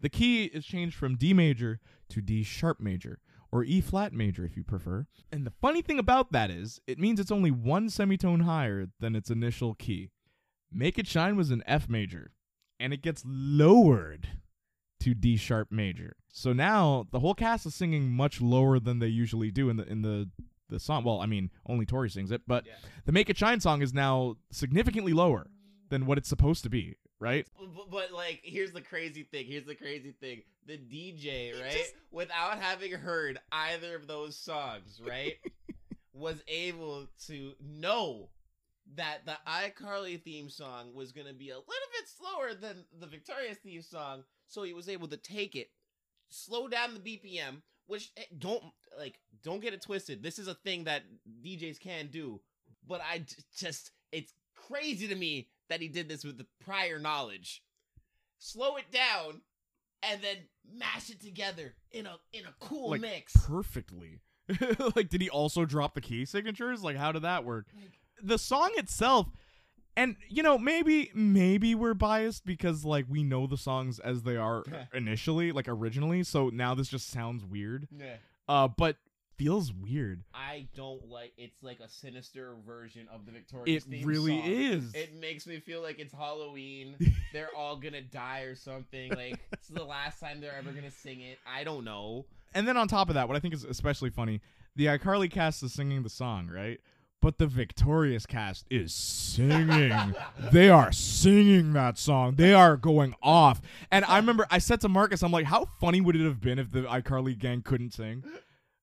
The 0.01 0.09
key 0.09 0.45
is 0.45 0.65
changed 0.65 0.95
from 0.95 1.15
D 1.15 1.33
major 1.33 1.79
to 2.09 2.21
D 2.21 2.43
sharp 2.43 2.79
major, 2.79 3.19
or 3.51 3.63
E 3.63 3.79
flat 3.79 4.11
major 4.11 4.45
if 4.45 4.57
you 4.57 4.63
prefer. 4.63 5.07
And 5.31 5.45
the 5.45 5.53
funny 5.61 5.81
thing 5.81 5.97
about 5.97 6.31
that 6.33 6.51
is, 6.51 6.81
it 6.85 6.99
means 6.99 7.19
it's 7.19 7.31
only 7.31 7.51
one 7.51 7.89
semitone 7.89 8.41
higher 8.41 8.87
than 8.99 9.15
its 9.15 9.29
initial 9.29 9.73
key. 9.73 10.11
Make 10.71 10.99
It 10.99 11.07
Shine 11.07 11.37
was 11.37 11.51
an 11.51 11.63
F 11.65 11.87
major, 11.87 12.31
and 12.79 12.93
it 12.93 13.01
gets 13.01 13.23
lowered 13.25 14.27
to 14.99 15.13
D 15.13 15.37
sharp 15.37 15.71
major. 15.71 16.17
So 16.33 16.51
now 16.51 17.07
the 17.11 17.19
whole 17.19 17.33
cast 17.33 17.65
is 17.65 17.75
singing 17.75 18.09
much 18.09 18.41
lower 18.41 18.79
than 18.79 18.99
they 18.99 19.07
usually 19.07 19.51
do 19.51 19.69
in 19.69 19.77
the 19.77 19.87
in 19.87 20.01
the 20.01 20.29
the 20.69 20.79
song. 20.79 21.03
Well, 21.03 21.19
I 21.19 21.25
mean, 21.25 21.51
only 21.67 21.85
Tori 21.85 22.09
sings 22.09 22.31
it, 22.31 22.41
but 22.47 22.65
Yeah. 22.65 22.73
the 23.05 23.11
Make 23.11 23.29
It 23.29 23.37
Shine 23.37 23.59
song 23.59 23.81
is 23.81 23.93
now 23.93 24.37
significantly 24.51 25.13
lower 25.13 25.47
than 25.89 26.05
what 26.05 26.17
it's 26.17 26.29
supposed 26.29 26.63
to 26.63 26.69
be, 26.69 26.95
right? 27.19 27.47
But, 27.59 27.89
but 27.91 28.11
like, 28.11 28.41
here's 28.43 28.71
the 28.71 28.81
crazy 28.81 29.23
thing. 29.23 29.45
Here's 29.45 29.65
the 29.65 29.75
crazy 29.75 30.11
thing. 30.19 30.41
The 30.65 30.77
DJ, 30.77 31.53
right, 31.61 31.71
just- 31.71 31.93
without 32.11 32.59
having 32.59 32.91
heard 32.93 33.39
either 33.51 33.95
of 33.95 34.07
those 34.07 34.35
songs, 34.37 34.99
right, 35.05 35.33
was 36.13 36.41
able 36.47 37.07
to 37.27 37.53
know 37.61 38.29
that 38.95 39.25
the 39.25 39.37
iCarly 39.47 40.21
theme 40.21 40.49
song 40.49 40.93
was 40.93 41.11
gonna 41.11 41.33
be 41.33 41.49
a 41.49 41.55
little 41.57 41.65
bit 41.91 42.07
slower 42.07 42.53
than 42.53 42.85
the 42.99 43.07
Victorious 43.07 43.57
theme 43.59 43.81
song, 43.81 44.23
so 44.47 44.63
he 44.63 44.73
was 44.73 44.87
able 44.89 45.07
to 45.07 45.17
take 45.17 45.55
it, 45.55 45.69
slow 46.29 46.67
down 46.67 46.93
the 46.93 46.99
BPM, 46.99 47.61
which 47.87 48.11
eh, 48.17 48.23
don't 48.37 48.63
like 48.97 49.19
don't 49.43 49.61
get 49.61 49.73
it 49.73 49.81
twisted. 49.81 50.23
This 50.23 50.39
is 50.39 50.47
a 50.47 50.55
thing 50.55 50.85
that 50.85 51.03
DJs 51.43 51.79
can 51.79 52.07
do, 52.07 52.41
but 52.87 53.01
I 53.01 53.25
just 53.57 53.91
it's 54.11 54.33
crazy 54.55 55.07
to 55.07 55.15
me 55.15 55.49
that 55.69 55.81
he 55.81 55.87
did 55.87 56.09
this 56.09 56.23
with 56.23 56.37
the 56.37 56.47
prior 56.63 56.99
knowledge. 56.99 57.63
Slow 58.39 58.75
it 58.77 58.91
down 58.91 59.41
and 60.03 60.21
then 60.21 60.37
mash 60.77 61.09
it 61.09 61.21
together 61.21 61.75
in 61.91 62.05
a 62.05 62.17
in 62.33 62.45
a 62.45 62.53
cool 62.59 62.91
Like, 62.91 63.01
mix. 63.01 63.33
Perfectly. 63.45 64.21
like, 64.95 65.09
did 65.09 65.21
he 65.21 65.29
also 65.29 65.65
drop 65.65 65.95
the 65.95 66.01
key 66.01 66.23
signatures? 66.25 66.83
Like, 66.83 66.97
how 66.97 67.11
did 67.11 67.23
that 67.23 67.43
work? 67.43 67.65
Like, 67.73 67.99
the 68.21 68.37
song 68.37 68.71
itself 68.75 69.27
and 69.97 70.15
you 70.29 70.43
know 70.43 70.57
maybe 70.57 71.11
maybe 71.13 71.73
we're 71.75 71.93
biased 71.93 72.45
because 72.45 72.83
like 72.85 73.05
we 73.09 73.23
know 73.23 73.47
the 73.47 73.57
songs 73.57 73.99
as 73.99 74.23
they 74.23 74.35
are 74.37 74.63
initially 74.93 75.51
like 75.51 75.67
originally 75.67 76.23
so 76.23 76.49
now 76.49 76.73
this 76.75 76.87
just 76.87 77.09
sounds 77.09 77.43
weird 77.45 77.87
yeah. 77.97 78.15
uh 78.49 78.67
but 78.67 78.97
feels 79.37 79.73
weird 79.73 80.23
I 80.33 80.67
don't 80.75 81.09
like 81.09 81.33
it's 81.37 81.61
like 81.61 81.81
a 81.81 81.89
sinister 81.89 82.55
version 82.65 83.07
of 83.13 83.25
the 83.25 83.33
Victorious 83.33 83.85
it 83.85 84.05
really 84.05 84.39
song. 84.39 84.49
is 84.49 84.93
It 84.95 85.13
makes 85.13 85.45
me 85.45 85.59
feel 85.59 85.81
like 85.81 85.99
it's 85.99 86.13
Halloween. 86.13 86.95
they're 87.33 87.53
all 87.53 87.75
gonna 87.75 88.01
die 88.01 88.41
or 88.43 88.55
something. 88.55 89.11
Like 89.11 89.37
it's 89.51 89.67
the 89.67 89.83
last 89.83 90.21
time 90.21 90.39
they're 90.39 90.55
ever 90.57 90.71
gonna 90.71 90.89
sing 90.89 91.19
it. 91.19 91.37
I 91.45 91.65
don't 91.65 91.83
know. 91.83 92.25
and 92.53 92.65
then 92.65 92.77
on 92.77 92.87
top 92.87 93.09
of 93.09 93.15
that 93.15 93.27
what 93.27 93.35
i 93.35 93.39
think 93.41 93.53
is 93.53 93.65
especially 93.65 94.09
funny 94.09 94.39
the 94.77 94.85
icarly 94.85 95.29
cast 95.29 95.61
is 95.63 95.73
singing 95.73 96.01
the 96.03 96.09
song 96.09 96.47
right 96.47 96.79
but 97.21 97.37
the 97.39 97.47
victorious 97.47 98.25
cast 98.25 98.65
is 98.69 98.93
singing. 98.93 100.13
They 100.51 100.69
are 100.69 100.91
singing 100.91 101.73
that 101.73 101.97
song. 101.97 102.35
They 102.35 102.53
are 102.53 102.77
going 102.77 103.15
off. 103.21 103.61
And 103.91 104.05
i 104.05 104.17
remember 104.17 104.45
i 104.51 104.57
said 104.59 104.81
to 104.81 104.89
marcus 104.89 105.23
i'm 105.23 105.31
like 105.31 105.45
how 105.45 105.65
funny 105.79 106.01
would 106.01 106.15
it 106.15 106.23
have 106.25 106.39
been 106.41 106.59
if 106.59 106.71
the 106.71 106.81
icarly 106.83 107.37
gang 107.37 107.61
couldn't 107.61 107.93
sing? 107.93 108.23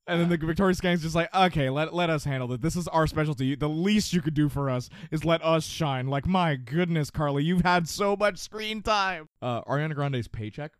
And 0.09 0.21
then 0.21 0.29
the 0.29 0.37
victorious 0.37 0.81
gang's 0.81 1.03
just 1.03 1.15
like 1.15 1.33
okay 1.35 1.71
let, 1.71 1.95
let 1.95 2.11
us 2.11 2.25
handle 2.25 2.53
it. 2.53 2.61
This 2.61 2.75
is 2.75 2.89
our 2.89 3.07
specialty. 3.07 3.55
The 3.55 3.69
least 3.69 4.13
you 4.13 4.21
could 4.21 4.35
do 4.35 4.49
for 4.49 4.69
us 4.69 4.91
is 5.13 5.25
let 5.25 5.45
us 5.45 5.65
shine. 5.65 6.09
Like 6.09 6.27
my 6.27 6.57
goodness 6.57 7.11
carly 7.11 7.45
you've 7.45 7.63
had 7.63 7.89
so 7.89 8.17
much 8.17 8.39
screen 8.39 8.83
time. 8.83 9.29
Uh 9.41 9.63
ariana 9.63 9.95
grande's 9.95 10.27
paycheck. 10.29 10.73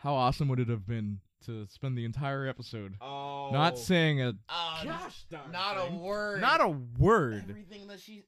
How 0.00 0.14
awesome 0.14 0.48
would 0.48 0.60
it 0.60 0.68
have 0.68 0.86
been 0.86 1.20
to 1.46 1.66
spend 1.68 1.96
the 1.96 2.04
entire 2.04 2.46
episode 2.46 2.94
Oh, 3.00 3.06
not 3.52 3.78
saying 3.78 4.20
a 4.22 4.34
uh, 4.48 4.84
Gosh 4.84 5.24
darn 5.30 5.50
not 5.52 5.76
a 5.76 5.94
word. 5.94 6.40
not 6.40 6.60
a 6.60 6.68
word 6.98 7.44
Everything 7.48 7.86
that 7.88 8.00
she 8.00 8.24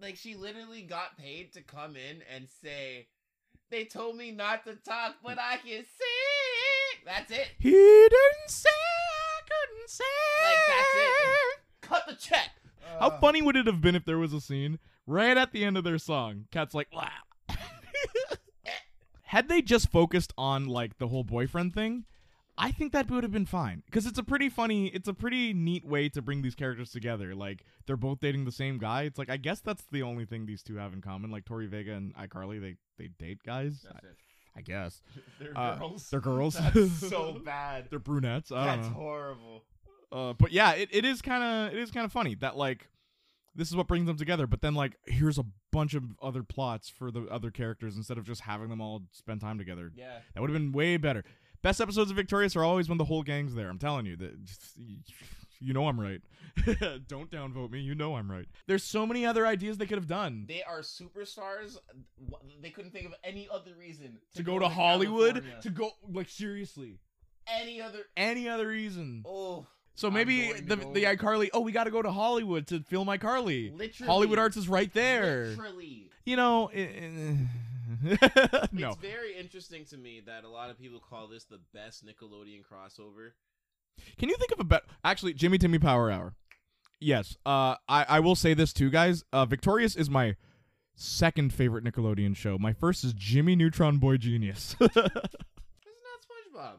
like, 0.00 0.16
she 0.16 0.34
literally 0.34 0.82
got 0.82 1.18
paid 1.18 1.52
to 1.52 1.60
come 1.60 1.94
in 1.94 2.22
and 2.34 2.48
say, 2.62 3.06
"They 3.70 3.84
told 3.84 4.16
me 4.16 4.30
not 4.30 4.64
to 4.64 4.76
talk, 4.76 5.16
but 5.22 5.38
I 5.38 5.56
can 5.58 5.84
sing." 5.84 7.04
That's 7.04 7.30
it. 7.30 7.48
he 7.58 7.70
didn't 7.70 8.48
say 8.48 8.68
i 8.70 9.40
couldn't 9.42 9.90
say 9.90 10.04
Like, 10.42 10.58
that's 10.68 10.94
it. 10.94 11.60
Cut 11.82 12.02
the 12.08 12.14
check. 12.14 12.50
how 12.98 13.08
Uh, 13.08 13.20
funny 13.20 13.42
would 13.42 13.56
it 13.56 13.66
have 13.66 13.80
been 13.82 13.94
if 13.94 14.04
there 14.06 14.18
was 14.18 14.32
a 14.32 14.40
scene 14.40 14.78
right 15.06 15.36
at 15.36 15.52
the 15.52 15.64
end 15.64 15.76
of 15.76 15.84
their 15.84 15.98
song 15.98 16.46
cat's 16.50 16.74
like 16.74 16.88
wow 16.94 17.08
had 19.24 19.48
they 19.48 19.62
just 19.62 19.90
focused 19.90 20.32
on 20.36 20.66
like 20.66 20.98
the 20.98 21.08
whole 21.08 21.24
boyfriend 21.24 21.74
thing 21.74 22.04
I 22.62 22.70
think 22.72 22.92
that 22.92 23.10
would 23.10 23.22
have 23.24 23.32
been 23.32 23.46
fine 23.46 23.82
because 23.86 24.04
it's 24.06 24.18
a 24.18 24.22
pretty 24.22 24.48
funny, 24.50 24.88
it's 24.88 25.08
a 25.08 25.14
pretty 25.14 25.52
neat 25.54 25.84
way 25.84 26.08
to 26.10 26.20
bring 26.20 26.42
these 26.42 26.54
characters 26.54 26.90
together. 26.90 27.34
Like 27.34 27.64
they're 27.86 27.96
both 27.96 28.20
dating 28.20 28.44
the 28.44 28.52
same 28.52 28.78
guy. 28.78 29.02
It's 29.02 29.18
like 29.18 29.30
I 29.30 29.38
guess 29.38 29.60
that's 29.60 29.84
the 29.90 30.02
only 30.02 30.26
thing 30.26 30.46
these 30.46 30.62
two 30.62 30.76
have 30.76 30.92
in 30.92 31.00
common. 31.00 31.30
Like 31.30 31.44
Tori 31.46 31.66
Vega 31.66 31.92
and 31.92 32.14
iCarly, 32.16 32.60
they 32.60 32.76
they 32.98 33.08
date 33.18 33.38
guys. 33.44 33.80
That's 33.84 34.04
it. 34.04 34.16
I, 34.54 34.58
I 34.58 34.62
guess 34.62 35.00
They're 35.40 35.56
Uh, 35.56 35.76
girls. 35.78 36.10
they're 36.10 36.20
girls. 36.20 36.54
That's 36.74 36.92
so 37.08 37.40
bad. 37.44 37.86
they're 37.88 37.98
brunettes. 37.98 38.52
I 38.52 38.66
don't 38.66 38.82
That's 38.82 38.94
horrible. 38.94 39.64
Uh, 40.12 40.32
but 40.34 40.52
yeah, 40.52 40.72
it, 40.72 40.88
it 40.92 41.04
is 41.04 41.22
kind 41.22 41.42
of 41.42 41.72
it 41.72 41.78
is 41.80 41.90
kind 41.90 42.04
of 42.04 42.12
funny 42.12 42.34
that 42.36 42.56
like 42.56 42.88
this 43.54 43.68
is 43.68 43.74
what 43.76 43.86
brings 43.88 44.06
them 44.06 44.16
together. 44.16 44.46
But 44.46 44.60
then 44.60 44.74
like 44.74 44.96
here's 45.06 45.38
a 45.38 45.44
bunch 45.72 45.94
of 45.94 46.02
other 46.20 46.42
plots 46.42 46.88
for 46.88 47.10
the 47.10 47.22
other 47.30 47.50
characters 47.50 47.96
instead 47.96 48.18
of 48.18 48.24
just 48.24 48.42
having 48.42 48.68
them 48.68 48.80
all 48.80 49.02
spend 49.12 49.40
time 49.40 49.56
together. 49.56 49.90
Yeah. 49.94 50.18
That 50.34 50.40
would 50.40 50.50
have 50.50 50.58
been 50.58 50.72
way 50.72 50.96
better. 50.96 51.24
Best 51.62 51.80
episodes 51.80 52.10
of 52.10 52.16
Victorious 52.16 52.56
are 52.56 52.64
always 52.64 52.88
when 52.88 52.98
the 52.98 53.04
whole 53.04 53.22
gang's 53.22 53.54
there. 53.54 53.68
I'm 53.68 53.78
telling 53.78 54.06
you 54.06 54.16
that. 54.16 54.32
You 55.62 55.74
know 55.74 55.88
I'm 55.88 56.00
right. 56.00 56.22
Don't 57.06 57.30
downvote 57.30 57.70
me. 57.70 57.80
You 57.80 57.94
know 57.94 58.16
I'm 58.16 58.30
right. 58.30 58.46
There's 58.66 58.82
so 58.82 59.06
many 59.06 59.26
other 59.26 59.46
ideas 59.46 59.76
they 59.76 59.84
could 59.84 59.98
have 59.98 60.06
done. 60.06 60.46
They 60.48 60.62
are 60.62 60.80
superstars. 60.80 61.76
They 62.62 62.70
couldn't 62.70 62.92
think 62.92 63.04
of 63.06 63.14
any 63.22 63.46
other 63.52 63.72
reason 63.78 64.16
to 64.36 64.42
go 64.42 64.58
to 64.58 64.68
Hollywood, 64.68 65.34
California. 65.34 65.60
to 65.62 65.70
go 65.70 65.90
like 66.10 66.30
seriously, 66.30 66.98
any 67.46 67.82
other. 67.82 68.04
any 68.16 68.48
other 68.48 68.68
reason. 68.68 69.22
Oh, 69.26 69.66
So 69.96 70.10
maybe 70.10 70.50
the 70.54 70.76
go- 70.76 70.92
the 70.94 71.04
iCarly. 71.04 71.50
Oh, 71.52 71.60
we 71.60 71.72
got 71.72 71.84
to 71.84 71.90
go 71.90 72.00
to 72.00 72.10
Hollywood 72.10 72.66
to 72.68 72.80
film 72.80 73.08
iCarly. 73.08 73.70
literally. 73.76 74.06
Hollywood 74.10 74.38
Arts 74.38 74.56
is 74.56 74.66
right 74.66 74.92
there. 74.94 75.48
Literally. 75.48 76.10
You 76.24 76.36
know, 76.36 76.70
i- 76.74 76.78
i- 76.78 77.36
no. 78.72 78.88
It's 78.90 78.96
very 78.96 79.36
interesting 79.38 79.84
to 79.86 79.96
me 79.96 80.22
that 80.26 80.44
a 80.44 80.48
lot 80.48 80.70
of 80.70 80.78
people 80.78 81.00
call 81.00 81.26
this 81.26 81.44
the 81.44 81.60
best 81.74 82.04
Nickelodeon 82.04 82.62
crossover. 82.62 83.32
Can 84.18 84.28
you 84.28 84.36
think 84.36 84.52
of 84.52 84.60
a 84.60 84.64
better? 84.64 84.84
Actually, 85.04 85.34
Jimmy 85.34 85.58
Timmy 85.58 85.78
Power 85.78 86.10
Hour. 86.10 86.34
Yes. 87.00 87.36
Uh, 87.44 87.76
I 87.88 88.04
I 88.08 88.20
will 88.20 88.36
say 88.36 88.54
this 88.54 88.72
too, 88.72 88.90
guys. 88.90 89.24
Uh, 89.32 89.44
Victorious 89.46 89.96
is 89.96 90.08
my 90.10 90.36
second 90.94 91.52
favorite 91.52 91.84
Nickelodeon 91.84 92.36
show. 92.36 92.58
My 92.58 92.72
first 92.72 93.04
is 93.04 93.12
Jimmy 93.14 93.56
Neutron 93.56 93.98
Boy 93.98 94.16
Genius. 94.16 94.76
It's 94.84 94.96
not 94.96 96.20
SpongeBob. 96.22 96.76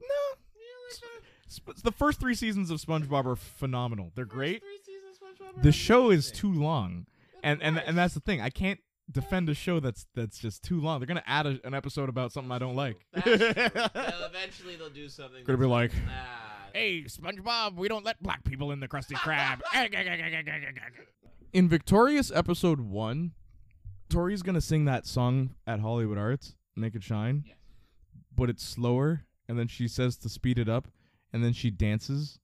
No. 0.00 0.34
the 0.54 1.50
Sp- 1.50 1.82
the 1.82 1.92
first 1.92 2.20
three 2.20 2.34
seasons 2.34 2.70
of 2.70 2.80
SpongeBob 2.80 3.24
are 3.26 3.36
phenomenal. 3.36 4.12
They're 4.14 4.24
great. 4.24 4.60
Three 4.62 4.78
seasons 4.84 5.18
of 5.20 5.38
SpongeBob 5.46 5.58
are 5.58 5.62
The 5.62 5.72
show 5.72 6.10
is 6.10 6.30
too 6.30 6.52
long, 6.52 7.06
and 7.42 7.62
and 7.62 7.78
and 7.78 7.96
that's 7.96 8.14
the 8.14 8.20
thing. 8.20 8.40
I 8.40 8.50
can't 8.50 8.80
defend 9.10 9.48
a 9.48 9.54
show 9.54 9.80
that's 9.80 10.06
that's 10.14 10.38
just 10.38 10.62
too 10.62 10.80
long. 10.80 11.00
They're 11.00 11.06
gonna 11.06 11.22
add 11.26 11.46
a, 11.46 11.58
an 11.64 11.74
episode 11.74 12.08
about 12.08 12.32
something 12.32 12.52
I 12.52 12.58
don't 12.58 12.76
like. 12.76 12.96
That's 13.12 13.24
true. 13.26 13.38
They'll- 13.54 14.24
eventually 14.26 14.76
they'll 14.76 14.90
do 14.90 15.08
something. 15.08 15.44
Gonna 15.44 15.56
be 15.58 15.62
that's 15.64 15.70
like, 15.70 15.92
ah, 16.08 16.68
Hey, 16.74 17.04
SpongeBob, 17.08 17.76
we 17.76 17.88
don't 17.88 18.04
let 18.04 18.22
black 18.22 18.44
people 18.44 18.70
in 18.72 18.80
the 18.80 18.88
Krusty 18.88 19.14
Krab. 19.14 19.60
in 21.52 21.68
Victorious 21.68 22.30
episode 22.30 22.80
one, 22.80 23.32
Tori's 24.10 24.42
gonna 24.42 24.60
sing 24.60 24.84
that 24.84 25.06
song 25.06 25.54
at 25.66 25.80
Hollywood 25.80 26.18
Arts, 26.18 26.54
Make 26.76 26.94
It 26.94 27.02
Shine, 27.02 27.44
Yes. 27.46 27.56
but 28.36 28.50
it's 28.50 28.64
slower, 28.64 29.24
and 29.48 29.58
then 29.58 29.66
she 29.68 29.88
says 29.88 30.16
to 30.18 30.28
speed 30.28 30.58
it 30.58 30.68
up, 30.68 30.88
and 31.32 31.42
then 31.42 31.52
she 31.52 31.70
dances, 31.70 32.38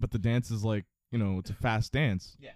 but 0.00 0.10
the 0.10 0.18
dance 0.18 0.50
is 0.50 0.64
like, 0.64 0.84
you 1.12 1.18
know, 1.18 1.38
it's 1.38 1.50
a 1.50 1.54
fast 1.54 1.92
dance. 1.92 2.36
Yeah. 2.40 2.50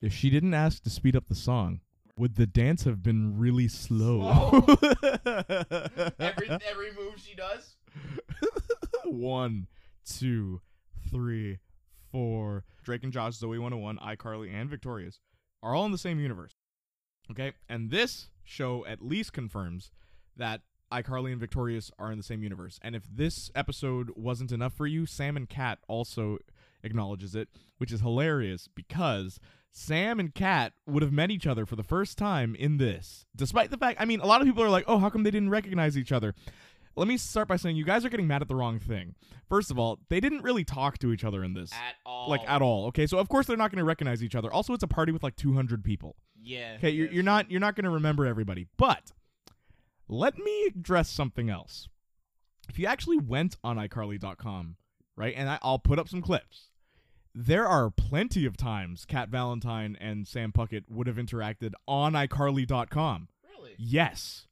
If 0.00 0.12
she 0.12 0.30
didn't 0.30 0.54
ask 0.54 0.82
to 0.84 0.90
speed 0.90 1.16
up 1.16 1.26
the 1.28 1.34
song, 1.34 1.80
would 2.18 2.36
the 2.36 2.46
dance 2.46 2.84
have 2.84 3.02
been 3.02 3.38
really 3.38 3.68
slow? 3.68 4.20
every 6.18 6.48
every 6.48 6.92
move 6.96 7.14
she 7.16 7.34
does. 7.34 7.76
One, 9.04 9.66
two, 10.04 10.60
three, 11.10 11.58
four. 12.10 12.64
Drake 12.84 13.04
and 13.04 13.12
Josh, 13.12 13.34
Zoe 13.34 13.58
101, 13.58 13.98
iCarly, 13.98 14.52
and 14.52 14.68
Victorious 14.68 15.20
are 15.62 15.74
all 15.74 15.86
in 15.86 15.92
the 15.92 15.98
same 15.98 16.20
universe. 16.20 16.54
Okay? 17.30 17.52
And 17.68 17.90
this 17.90 18.28
show 18.44 18.84
at 18.86 19.02
least 19.02 19.32
confirms 19.32 19.90
that 20.36 20.62
iCarly 20.92 21.32
and 21.32 21.40
Victorious 21.40 21.90
are 21.98 22.10
in 22.10 22.18
the 22.18 22.24
same 22.24 22.42
universe. 22.42 22.78
And 22.82 22.96
if 22.96 23.02
this 23.10 23.50
episode 23.54 24.10
wasn't 24.16 24.52
enough 24.52 24.72
for 24.72 24.86
you, 24.86 25.04
Sam 25.06 25.36
and 25.36 25.48
Cat 25.48 25.78
also 25.86 26.38
acknowledges 26.82 27.34
it, 27.34 27.48
which 27.78 27.92
is 27.92 28.00
hilarious 28.00 28.68
because 28.74 29.38
Sam 29.70 30.18
and 30.18 30.34
Cat 30.34 30.72
would 30.86 31.02
have 31.02 31.12
met 31.12 31.30
each 31.30 31.46
other 31.46 31.66
for 31.66 31.76
the 31.76 31.82
first 31.82 32.18
time 32.18 32.54
in 32.54 32.78
this. 32.78 33.26
Despite 33.36 33.70
the 33.70 33.76
fact, 33.76 34.00
I 34.00 34.04
mean, 34.04 34.20
a 34.20 34.26
lot 34.26 34.40
of 34.40 34.46
people 34.46 34.62
are 34.62 34.70
like, 34.70 34.84
oh, 34.86 34.98
how 34.98 35.10
come 35.10 35.22
they 35.22 35.30
didn't 35.30 35.50
recognize 35.50 35.96
each 35.96 36.12
other? 36.12 36.34
Let 36.96 37.06
me 37.06 37.16
start 37.16 37.46
by 37.46 37.56
saying 37.56 37.76
you 37.76 37.84
guys 37.84 38.04
are 38.04 38.08
getting 38.08 38.26
mad 38.26 38.42
at 38.42 38.48
the 38.48 38.56
wrong 38.56 38.80
thing. 38.80 39.14
First 39.48 39.70
of 39.70 39.78
all, 39.78 40.00
they 40.08 40.18
didn't 40.18 40.42
really 40.42 40.64
talk 40.64 40.98
to 40.98 41.12
each 41.12 41.22
other 41.22 41.44
in 41.44 41.54
this. 41.54 41.72
At 41.72 41.94
all. 42.04 42.28
Like 42.28 42.40
at 42.48 42.60
all. 42.60 42.86
Okay, 42.86 43.06
so 43.06 43.18
of 43.18 43.28
course 43.28 43.46
they're 43.46 43.56
not 43.56 43.70
going 43.70 43.78
to 43.78 43.84
recognize 43.84 44.22
each 44.24 44.34
other. 44.34 44.52
Also, 44.52 44.74
it's 44.74 44.82
a 44.82 44.88
party 44.88 45.12
with 45.12 45.22
like 45.22 45.36
200 45.36 45.84
people. 45.84 46.16
Yeah. 46.42 46.74
Okay, 46.78 46.90
you're, 46.90 47.08
you're 47.10 47.22
not 47.22 47.50
you're 47.50 47.60
not 47.60 47.76
going 47.76 47.84
to 47.84 47.90
remember 47.90 48.26
everybody. 48.26 48.66
But 48.76 49.12
let 50.08 50.38
me 50.38 50.64
address 50.66 51.08
something 51.08 51.48
else. 51.48 51.88
If 52.68 52.78
you 52.78 52.86
actually 52.86 53.18
went 53.18 53.56
on 53.62 53.76
iCarly.com, 53.76 54.76
right, 55.16 55.34
and 55.36 55.48
I, 55.48 55.58
I'll 55.62 55.78
put 55.78 55.98
up 55.98 56.08
some 56.08 56.20
clips. 56.20 56.67
There 57.40 57.68
are 57.68 57.88
plenty 57.88 58.46
of 58.46 58.56
times 58.56 59.04
Cat 59.04 59.28
Valentine 59.28 59.96
and 60.00 60.26
Sam 60.26 60.50
Puckett 60.50 60.90
would 60.90 61.06
have 61.06 61.18
interacted 61.18 61.72
on 61.86 62.14
iCarly.com. 62.14 63.28
Really? 63.48 63.74
Yes. 63.78 64.48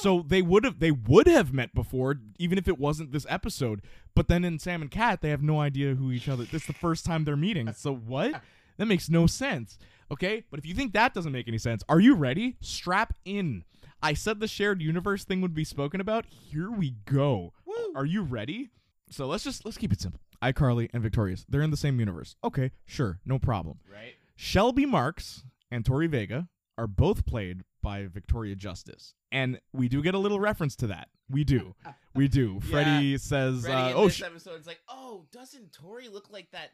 So 0.00 0.24
they 0.26 0.40
would 0.40 0.64
have 0.64 0.78
they 0.78 0.90
would 0.90 1.26
have 1.26 1.52
met 1.52 1.74
before, 1.74 2.14
even 2.38 2.56
if 2.56 2.66
it 2.66 2.78
wasn't 2.78 3.12
this 3.12 3.26
episode. 3.28 3.82
But 4.14 4.28
then 4.28 4.42
in 4.42 4.58
Sam 4.58 4.80
and 4.80 4.90
Cat, 4.90 5.20
they 5.20 5.28
have 5.28 5.42
no 5.42 5.60
idea 5.60 5.96
who 5.96 6.10
each 6.12 6.26
other. 6.26 6.44
This 6.44 6.62
is 6.62 6.66
the 6.66 6.72
first 6.72 7.04
time 7.04 7.24
they're 7.24 7.36
meeting. 7.36 7.70
So 7.74 7.94
what? 7.94 8.40
That 8.76 8.86
makes 8.86 9.08
no 9.08 9.28
sense. 9.28 9.78
Okay, 10.10 10.42
but 10.50 10.58
if 10.58 10.66
you 10.66 10.74
think 10.74 10.94
that 10.94 11.14
doesn't 11.14 11.30
make 11.30 11.46
any 11.46 11.58
sense, 11.58 11.84
are 11.88 12.00
you 12.00 12.16
ready? 12.16 12.56
Strap 12.60 13.14
in. 13.24 13.62
I 14.02 14.14
said 14.14 14.40
the 14.40 14.48
shared 14.48 14.82
universe 14.82 15.22
thing 15.22 15.40
would 15.42 15.54
be 15.54 15.62
spoken 15.62 16.00
about. 16.00 16.26
Here 16.26 16.72
we 16.72 16.96
go. 17.04 17.52
Are 17.94 18.04
you 18.04 18.22
ready? 18.22 18.70
So 19.10 19.28
let's 19.28 19.44
just 19.44 19.64
let's 19.64 19.78
keep 19.78 19.92
it 19.92 20.00
simple. 20.00 20.18
iCarly 20.42 20.88
and 20.92 21.02
Victorious, 21.02 21.44
they're 21.48 21.62
in 21.62 21.70
the 21.70 21.76
same 21.76 21.98
universe. 21.98 22.36
Okay, 22.44 22.72
sure, 22.84 23.20
no 23.24 23.38
problem. 23.38 23.78
Right. 23.90 24.14
Shelby 24.36 24.86
Marks 24.86 25.44
and 25.70 25.84
Tori 25.84 26.06
Vega 26.06 26.48
are 26.76 26.86
both 26.86 27.24
played 27.24 27.62
by 27.82 28.06
Victoria 28.06 28.56
Justice. 28.56 29.14
And 29.30 29.60
we 29.72 29.88
do 29.88 30.02
get 30.02 30.14
a 30.14 30.18
little 30.18 30.40
reference 30.40 30.74
to 30.76 30.86
that. 30.88 31.08
We 31.30 31.44
do. 31.44 31.74
We 32.16 32.28
do. 32.28 32.60
Yeah. 32.62 32.70
Freddie 32.70 33.18
says, 33.18 33.62
Freddie 33.62 33.76
uh, 33.76 33.88
in 33.88 33.96
oh, 33.96 34.04
this 34.04 34.14
sh- 34.14 34.22
episode, 34.22 34.54
it's 34.54 34.68
like, 34.68 34.78
oh, 34.88 35.24
doesn't 35.32 35.72
Tori 35.72 36.06
look 36.06 36.30
like 36.30 36.48
that 36.52 36.70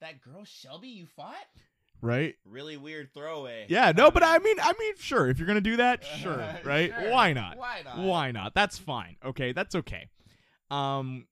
that 0.00 0.22
girl 0.22 0.46
Shelby 0.46 0.88
you 0.88 1.04
fought? 1.14 1.34
right? 2.00 2.34
Really 2.44 2.76
weird 2.76 3.12
throwaway. 3.12 3.66
Yeah, 3.68 3.92
no, 3.96 4.10
but 4.10 4.22
I 4.22 4.38
mean, 4.38 4.56
I 4.60 4.72
mean, 4.78 4.94
sure. 4.98 5.28
If 5.28 5.38
you're 5.38 5.46
going 5.46 5.56
to 5.56 5.60
do 5.60 5.76
that, 5.76 6.04
sure, 6.22 6.42
right? 6.64 6.92
Sure. 6.98 7.10
Why 7.10 7.32
not? 7.32 7.56
Why 7.56 7.82
not? 7.84 7.98
Why 7.98 8.30
not? 8.30 8.54
That's 8.54 8.78
fine. 8.78 9.16
Okay, 9.24 9.52
that's 9.52 9.74
okay. 9.74 10.08
Um 10.70 11.26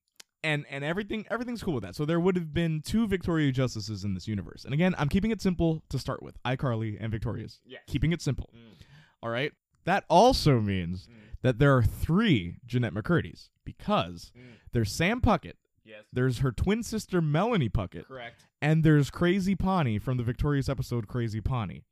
and 0.47 0.65
and 0.71 0.85
everything 0.85 1.27
everything's 1.31 1.63
cool 1.63 1.75
with 1.75 1.83
that. 1.85 1.95
So 1.97 2.05
there 2.05 2.21
would 2.21 2.37
have 2.37 2.53
been 2.55 2.81
two 2.83 3.07
Victoria 3.07 3.51
Justices 3.53 4.05
in 4.05 4.15
this 4.15 4.27
universe. 4.29 4.65
And 4.65 4.73
again, 4.73 4.95
I'm 4.99 5.09
keeping 5.09 5.31
it 5.31 5.41
simple 5.41 5.83
to 5.91 5.99
start 5.99 6.23
with. 6.23 6.41
iCarly 6.45 6.97
and 7.01 7.11
Victorious. 7.11 7.61
Yeah. 7.67 7.79
Keeping 7.87 8.13
it 8.13 8.23
simple. 8.23 8.51
Mm. 8.55 8.75
All 9.23 9.31
right? 9.31 9.53
That 9.85 10.05
also 10.09 10.61
means 10.61 11.07
Mm. 11.07 11.13
that 11.43 11.59
there 11.59 11.77
are 11.77 11.83
3 11.83 12.57
Jennette 12.67 12.95
McCurdy's 12.95 13.51
because 13.65 14.33
Mm. 14.37 14.43
there's 14.73 14.91
Sam 14.93 15.21
Puckett, 15.21 15.55
Yes. 15.85 16.05
there's 16.13 16.39
her 16.39 16.51
twin 16.53 16.83
sister 16.83 17.21
Melanie 17.23 17.69
Puckett, 17.69 18.07
Correct. 18.07 18.47
and 18.61 18.83
there's 18.85 19.11
Crazy 19.11 19.55
Ponnie 19.57 20.01
from 20.01 20.17
the 20.17 20.25
Victorious 20.25 20.69
episode 20.69 21.07
Crazy 21.09 21.41
Ponnie. 21.41 21.85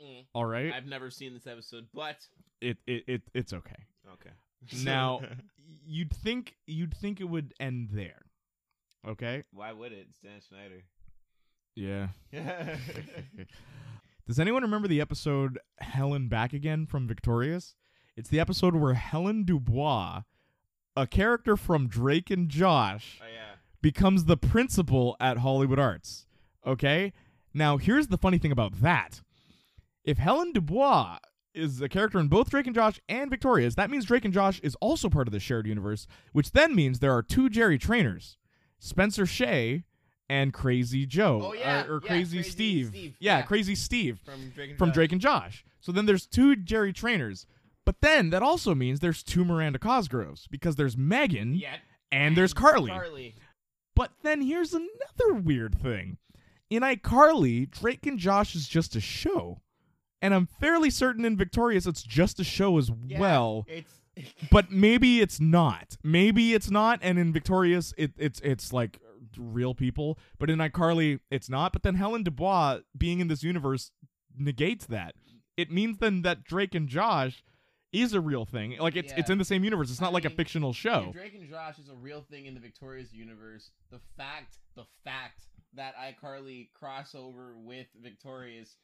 Mm. 0.00 0.24
All 0.32 0.46
right? 0.46 0.72
I've 0.72 0.86
never 0.86 1.10
seen 1.10 1.34
this 1.34 1.46
episode, 1.46 1.86
but 1.94 2.28
It 2.60 2.78
it, 2.86 3.04
it 3.08 3.22
it's 3.34 3.52
okay. 3.52 3.86
okay. 4.14 4.30
Now, 4.84 5.20
you'd 5.86 6.12
think 6.12 6.56
you'd 6.66 6.94
think 6.94 7.20
it 7.20 7.24
would 7.24 7.54
end 7.60 7.90
there. 7.92 8.22
Okay? 9.06 9.44
why 9.52 9.72
would 9.72 9.92
it? 9.92 10.06
It's 10.08 10.18
Dan 10.18 10.40
Schneider. 10.40 10.84
Yeah. 11.74 12.08
Does 14.26 14.38
anyone 14.38 14.62
remember 14.62 14.88
the 14.88 15.00
episode 15.00 15.58
Helen 15.78 16.28
Back 16.28 16.52
Again 16.54 16.86
from 16.86 17.06
Victorious? 17.06 17.74
It's 18.16 18.30
the 18.30 18.40
episode 18.40 18.74
where 18.76 18.94
Helen 18.94 19.44
Dubois, 19.44 20.22
a 20.96 21.06
character 21.06 21.56
from 21.56 21.88
Drake 21.88 22.30
and 22.30 22.48
Josh, 22.48 23.20
oh 23.20 23.26
yeah. 23.26 23.56
becomes 23.82 24.24
the 24.24 24.36
principal 24.36 25.16
at 25.20 25.38
Hollywood 25.38 25.78
Arts. 25.78 26.26
Okay? 26.66 27.12
Now, 27.52 27.76
here's 27.76 28.06
the 28.06 28.16
funny 28.16 28.38
thing 28.38 28.52
about 28.52 28.80
that. 28.80 29.20
If 30.04 30.18
Helen 30.18 30.52
Dubois 30.52 31.18
is 31.54 31.80
a 31.80 31.88
character 31.88 32.18
in 32.18 32.28
both 32.28 32.50
Drake 32.50 32.66
and 32.66 32.74
Josh 32.74 33.00
and 33.08 33.30
Victorious. 33.30 33.74
that 33.76 33.90
means 33.90 34.04
Drake 34.04 34.24
and 34.24 34.34
Josh 34.34 34.60
is 34.60 34.74
also 34.80 35.08
part 35.08 35.28
of 35.28 35.32
the 35.32 35.40
shared 35.40 35.66
universe, 35.66 36.06
which 36.32 36.52
then 36.52 36.74
means 36.74 36.98
there 36.98 37.12
are 37.12 37.22
two 37.22 37.48
Jerry 37.48 37.78
Trainors 37.78 38.36
Spencer 38.78 39.24
Shay 39.26 39.84
and 40.28 40.52
Crazy 40.52 41.06
Joe. 41.06 41.40
Oh, 41.44 41.50
uh, 41.50 41.52
yeah. 41.54 41.86
Or, 41.86 41.94
or 41.96 42.00
Yeah, 42.02 42.08
Crazy, 42.08 42.36
Crazy 42.38 42.50
Steve. 42.50 42.88
Steve. 42.88 43.16
Yeah, 43.20 43.38
Yeah. 43.38 43.42
Crazy 43.42 43.74
Steve 43.74 44.20
From 44.24 44.50
Drake 44.54 44.70
and 44.70 44.78
from 44.78 44.88
Josh. 44.88 44.94
Drake 44.94 45.12
and 45.12 45.20
Josh. 45.20 45.64
So 45.80 45.92
then 45.92 46.06
there's 46.06 46.26
two 46.26 46.56
Jerry 46.56 46.92
Trainors. 46.92 47.46
But 47.84 48.00
then 48.00 48.30
that 48.30 48.42
also 48.42 48.74
means 48.74 49.00
there's 49.00 49.22
two 49.22 49.44
Miranda 49.44 49.78
Cosgroves 49.78 50.48
because 50.50 50.76
there's 50.76 50.96
Megan 50.96 51.54
Yeah. 51.54 51.76
and 52.10 52.36
there's 52.36 52.54
Carly. 52.54 52.90
Carly. 52.90 53.34
But 53.94 54.12
then 54.22 54.40
here's 54.40 54.72
another 54.72 55.34
weird 55.34 55.74
thing. 55.74 56.16
In 56.70 56.82
iCarly, 56.82 57.70
Drake 57.70 58.06
and 58.06 58.18
Josh 58.18 58.54
is 58.56 58.66
just 58.66 58.96
a 58.96 59.00
show. 59.00 59.60
And 60.24 60.32
I'm 60.32 60.46
fairly 60.46 60.88
certain 60.88 61.24
in 61.26 61.36
Victorious 61.36 61.86
it's 61.86 62.02
just 62.02 62.40
a 62.40 62.44
show 62.44 62.78
as 62.78 62.90
Yeah, 63.06 63.20
well. 63.20 63.66
It's 63.68 64.00
But 64.50 64.70
maybe 64.70 65.20
it's 65.20 65.38
not. 65.38 65.96
Maybe 66.02 66.54
it's 66.54 66.70
not. 66.70 67.00
And 67.02 67.18
in 67.18 67.32
Victorious, 67.32 67.92
it, 67.98 68.12
it's 68.16 68.40
it's 68.40 68.72
like 68.72 69.00
real 69.36 69.74
people. 69.74 70.18
But 70.38 70.48
in 70.50 70.60
iCarly, 70.60 71.20
it's 71.30 71.50
not. 71.50 71.72
But 71.72 71.82
then 71.82 71.96
Helen 71.96 72.22
Dubois 72.22 72.80
being 72.96 73.20
in 73.20 73.28
this 73.28 73.42
universe 73.42 73.90
negates 74.36 74.86
that. 74.86 75.14
It 75.56 75.70
means 75.70 75.98
then 75.98 76.22
that 76.22 76.42
Drake 76.42 76.74
and 76.74 76.88
Josh 76.88 77.44
is 77.92 78.12
a 78.12 78.20
real 78.20 78.46
thing. 78.46 78.76
Like 78.78 78.96
it's 78.96 79.12
it's 79.16 79.30
in 79.30 79.38
the 79.38 79.44
same 79.44 79.62
universe. 79.62 79.90
It's 79.90 80.00
I 80.00 80.06
not 80.06 80.14
like 80.14 80.24
a 80.24 80.30
fictional 80.30 80.72
show. 80.72 81.06
If 81.08 81.16
Drake 81.16 81.34
and 81.34 81.48
Josh 81.48 81.78
is 81.78 81.88
a 81.88 81.94
real 81.94 82.22
thing 82.22 82.46
in 82.46 82.54
the 82.54 82.60
Victorious 82.60 83.12
universe, 83.12 83.70
the 83.90 84.00
fact, 84.16 84.56
the 84.74 84.84
fact 85.04 85.42
that 85.74 85.94
iCarly 85.96 86.68
crossover 86.80 87.52
with 87.56 87.86
Victorious 88.00 88.76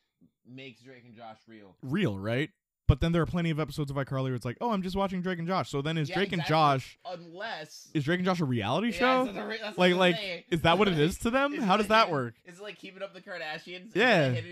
makes 0.46 0.80
Drake 0.82 1.04
and 1.04 1.14
Josh 1.14 1.36
real. 1.46 1.76
real, 1.82 2.18
right? 2.18 2.50
But 2.88 3.00
then 3.00 3.12
there 3.12 3.22
are 3.22 3.26
plenty 3.26 3.50
of 3.50 3.60
episodes 3.60 3.88
of 3.92 3.96
iCarly 3.96 4.24
where 4.24 4.34
it's 4.34 4.44
like, 4.44 4.56
oh, 4.60 4.72
I'm 4.72 4.82
just 4.82 4.96
watching 4.96 5.22
Drake 5.22 5.38
and 5.38 5.46
Josh. 5.46 5.70
So 5.70 5.80
then 5.80 5.96
is 5.96 6.08
Yeah, 6.08 6.16
Drake 6.16 6.32
and. 6.32 6.44
Josh 6.44 6.98
Unless 7.04 7.88
is 7.94 8.02
Drake 8.02 8.18
and 8.18 8.26
Josh 8.26 8.40
a 8.40 8.44
reality 8.44 8.88
Yeah, 8.88 8.92
show? 8.98 9.24
that's 9.26 9.36
what 9.36 9.46
I'm- 9.46 9.58
that's 9.62 9.78
like 9.78 9.94
like 9.94 10.16
saying. 10.16 10.42
is 10.50 10.62
that 10.62 10.76
what 10.76 10.88
it 10.88 10.98
is 10.98 11.16
to 11.18 11.30
them? 11.30 11.54
How 11.54 11.76
does 11.76 11.88
like- 11.88 12.06
that 12.06 12.10
work? 12.10 12.34
Is 12.44 12.58
it 12.58 12.62
like 12.62 12.78
keeping 12.78 13.00
up 13.02 13.14
the 13.14 13.20
Kardashians? 13.20 13.94
Yeah. 13.94 14.30
It 14.32 14.44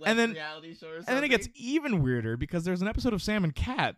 like 0.00 0.08
And 0.08 0.18
then- 0.18 0.32
reality 0.32 0.74
show 0.74 0.88
or? 0.88 0.96
And 0.96 1.06
then 1.08 1.24
it 1.24 1.28
gets 1.28 1.46
even 1.54 2.02
weirder 2.02 2.38
because 2.38 2.64
there's 2.64 2.80
an 2.80 2.88
episode 2.88 3.12
of 3.12 3.22
Sam 3.22 3.44
and 3.44 3.54
Cat 3.54 3.96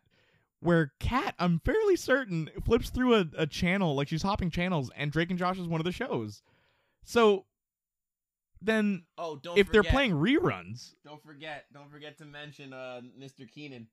where 0.59 0.91
Cat, 0.99 1.37
I'm 1.39 1.61
fairly 1.61 1.95
certain, 1.95 2.51
flips 2.65 2.91
through 2.91 3.15
a, 3.15 3.27
a 3.39 3.47
channel, 3.47 3.95
like 3.95 4.09
she's 4.09 4.23
hopping 4.23 4.51
channels, 4.51 4.91
and 4.97 5.13
Drake 5.13 5.31
and 5.31 5.39
Josh 5.39 5.59
is 5.59 5.69
one 5.69 5.81
of 5.81 5.85
the 5.85 5.93
shows. 5.93 6.43
So 7.05 7.45
then 8.63 9.05
Oh, 9.19 9.37
don't 9.37 9.59
if 9.59 9.71
they're 9.71 9.83
playing 9.83 10.13
reruns, 10.13 10.95
Don't 11.05 11.23
forget, 11.23 11.67
don't 11.73 11.91
forget 11.91 12.19
to 12.19 12.25
mention 12.25 12.73
uh, 12.73 13.01
Mr. 13.19 13.49
Kenan. 13.53 13.87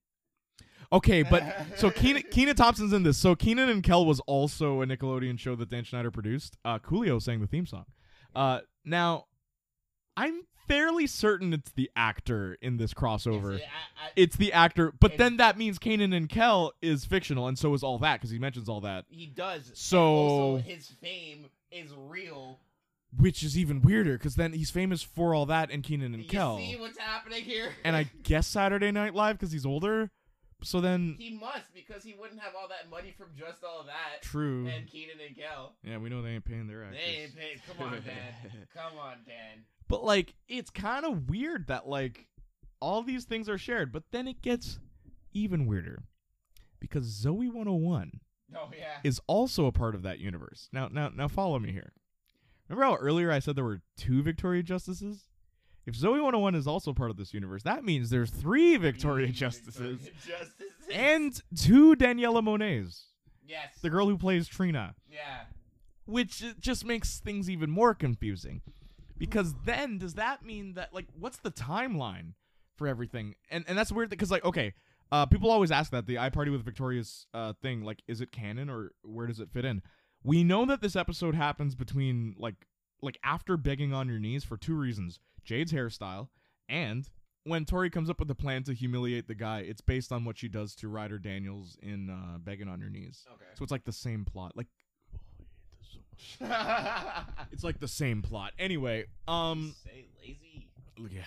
okay, 0.92 1.24
but 1.24 1.44
so 1.78 1.90
Kenan, 1.90 2.24
Kenan 2.32 2.56
Thompson's 2.56 2.94
in 2.94 3.04
this. 3.04 3.18
So 3.18 3.36
Kenan 3.36 3.70
and 3.70 3.84
Kel 3.84 4.06
was 4.06 4.20
also 4.22 4.82
a 4.82 4.86
Nickelodeon 4.86 5.38
show 5.40 5.56
that 5.56 5.70
Dan 5.70 5.84
Schneider 5.84 6.12
produced. 6.12 6.58
Uh, 6.64 6.80
Coolio 6.80 7.22
sang 7.22 7.42
the 7.42 7.48
theme 7.48 7.66
song. 7.66 7.86
Uh, 8.36 8.60
now, 8.86 9.26
I'm 10.18 10.42
fairly 10.68 11.08
certain 11.08 11.54
it's 11.54 11.72
the 11.72 11.90
actor 11.96 12.58
in 12.62 12.78
this 12.78 12.94
crossover. 12.94 13.56
It's, 13.56 13.64
I- 13.66 14.06
I- 14.06 14.12
It's 14.16 14.36
the 14.38 14.54
actor, 14.54 14.94
but 15.00 15.18
then 15.18 15.38
that 15.38 15.58
means 15.58 15.78
Kenan 15.80 16.14
and 16.14 16.30
Kel 16.30 16.72
is 16.82 17.04
fictional, 17.06 17.48
and 17.48 17.58
so 17.60 17.74
is 17.74 17.84
all 17.84 18.00
that 18.00 18.16
because 18.16 18.30
he 18.30 18.40
mentions 18.40 18.70
all 18.70 18.82
that, 18.82 19.06
he 19.10 19.26
does. 19.28 19.72
So- 19.76 20.62
his 20.66 20.88
fame 21.02 21.48
is 21.72 21.92
real. 21.96 22.60
Which 23.20 23.44
is 23.44 23.58
even 23.58 23.82
weirder 23.82 24.18
because 24.18 24.36
then 24.36 24.54
he's 24.54 24.72
famous 24.72 25.04
for 25.04 25.36
all 25.36 25.46
that 25.48 25.70
and 25.72 25.84
Kenan 25.84 26.14
and 26.14 26.24
you 26.24 26.30
Kel, 26.30 26.58
see 26.58 26.76
what's 26.78 26.98
happening 26.98 27.44
here? 27.44 27.70
and 27.84 27.96
I 27.96 28.04
guess 28.24 28.48
Saturday 28.48 28.92
Night 28.92 29.14
Live 29.14 29.38
because 29.38 29.52
he's 29.52 29.66
older. 29.66 30.10
So 30.64 30.80
then, 30.80 31.16
he 31.20 31.32
must 31.38 31.74
because 31.76 32.04
he 32.06 32.14
wouldn't 32.18 32.40
have 32.42 32.54
all 32.60 32.70
that 32.70 32.90
money 32.90 33.14
from 33.18 33.28
just 33.38 33.64
all 33.66 33.84
that. 33.84 34.22
true. 34.22 34.66
And 34.68 34.88
Kenan 34.88 35.18
and 35.26 35.36
Kel. 35.38 35.74
Yeah, 35.84 35.98
we 35.98 36.10
know 36.10 36.22
they 36.22 36.30
ain't 36.30 36.46
paying 36.46 36.68
their 36.68 36.86
actors. 36.86 37.00
They 37.06 37.22
ain't 37.24 37.36
paid. 37.36 37.62
Come 37.68 37.86
on, 37.86 37.92
Dan. 37.94 38.52
Come 38.74 38.98
on, 38.98 39.18
Dan. 39.28 39.66
But 39.90 40.06
like, 40.06 40.34
it's 40.48 40.70
kind 40.70 41.06
of 41.06 41.30
weird 41.30 41.68
that 41.68 41.88
like 41.90 42.28
all 42.80 43.04
these 43.04 43.26
things 43.26 43.50
are 43.50 43.58
shared, 43.58 43.92
but 43.92 44.04
then 44.12 44.26
it 44.28 44.42
gets 44.42 44.80
even 45.34 45.66
weirder 45.68 46.04
because 46.80 47.04
Zoe 47.06 47.48
101 47.50 48.22
Oh 48.56 48.70
yeah. 48.78 49.00
is 49.04 49.20
also 49.28 49.66
a 49.66 49.72
part 49.72 49.96
of 49.96 50.04
that 50.04 50.20
universe. 50.20 50.70
Now, 50.72 50.88
now, 50.88 51.10
now, 51.14 51.28
follow 51.28 51.60
me 51.60 51.72
here. 51.74 51.92
Remember 52.70 52.86
how 52.86 52.96
earlier 52.96 53.32
I 53.32 53.40
said 53.40 53.56
there 53.56 53.64
were 53.64 53.82
two 53.98 54.22
Victoria 54.24 54.64
Justices? 54.64 55.26
If 55.86 55.96
Zoe 55.96 56.12
101 56.22 56.56
is 56.56 56.66
also 56.66 56.94
part 56.94 57.10
of 57.12 57.18
this 57.18 57.34
universe, 57.34 57.64
that 57.64 57.84
means 57.84 58.10
there's 58.10 58.30
three 58.30 58.78
Victoria 58.78 59.28
Victoria 59.28 59.28
Justices 59.34 60.00
Justices. 60.26 60.90
and 60.92 61.42
two 61.58 61.96
Daniella 61.96 62.42
Monets, 62.42 63.08
yes. 63.46 63.76
the 63.82 63.90
girl 63.90 64.08
who 64.08 64.18
plays 64.18 64.48
Trina. 64.48 64.96
Yeah. 65.12 65.42
which 66.06 66.42
uh, 66.44 66.54
just 66.60 66.86
makes 66.86 67.20
things 67.20 67.50
even 67.50 67.70
more 67.70 67.94
confusing 67.94 68.62
because 69.18 69.54
then 69.66 69.98
does 69.98 70.14
that 70.16 70.44
mean 70.46 70.74
that 70.76 70.94
like 70.94 71.06
what's 71.20 71.38
the 71.38 71.52
timeline 71.52 72.34
for 72.78 72.88
everything 72.88 73.36
and 73.52 73.64
and 73.68 73.78
that's 73.78 73.92
weird 73.92 74.10
because 74.10 74.32
like 74.32 74.44
okay 74.44 74.74
uh 75.12 75.26
people 75.28 75.52
always 75.52 75.72
ask 75.72 75.92
that 75.92 76.08
the 76.08 76.18
i 76.18 76.30
party 76.30 76.50
with 76.50 76.66
victorious 76.66 77.28
uh 77.34 77.54
thing 77.62 77.84
like 77.84 78.02
is 78.08 78.20
it 78.22 78.32
canon 78.32 78.70
or 78.70 78.92
where 79.04 79.28
does 79.28 79.40
it 79.40 79.50
fit 79.54 79.64
in 79.66 79.82
we 80.24 80.44
know 80.44 80.66
that 80.66 80.82
this 80.82 80.96
episode 80.96 81.36
happens 81.36 81.76
between 81.76 82.36
like 82.38 82.56
like 83.02 83.18
after 83.24 83.58
begging 83.58 83.94
on 83.94 84.08
your 84.08 84.20
knees 84.20 84.44
for 84.44 84.58
two 84.58 84.76
reasons 84.76 85.20
jade's 85.44 85.74
hairstyle 85.74 86.28
and 86.70 87.10
when 87.46 87.66
tori 87.66 87.90
comes 87.90 88.10
up 88.10 88.20
with 88.20 88.30
a 88.32 88.36
plan 88.36 88.64
to 88.64 88.74
humiliate 88.74 89.28
the 89.28 89.36
guy 89.36 89.60
it's 89.60 89.82
based 89.82 90.12
on 90.12 90.24
what 90.24 90.38
she 90.38 90.48
does 90.48 90.74
to 90.76 90.88
ryder 90.88 91.20
daniels 91.20 91.78
in 91.82 92.10
uh 92.10 92.38
begging 92.38 92.68
on 92.70 92.80
your 92.80 92.90
knees 92.90 93.26
Okay. 93.34 93.44
so 93.56 93.64
it's 93.64 93.72
like 93.72 93.84
the 93.84 93.92
same 93.92 94.24
plot 94.26 94.54
like 94.56 94.68
it's 97.52 97.64
like 97.64 97.80
the 97.80 97.88
same 97.88 98.22
plot. 98.22 98.52
Anyway, 98.60 99.06
um, 99.28 99.74
say 99.84 100.06
lazy 100.22 100.70
yeah, 101.12 101.24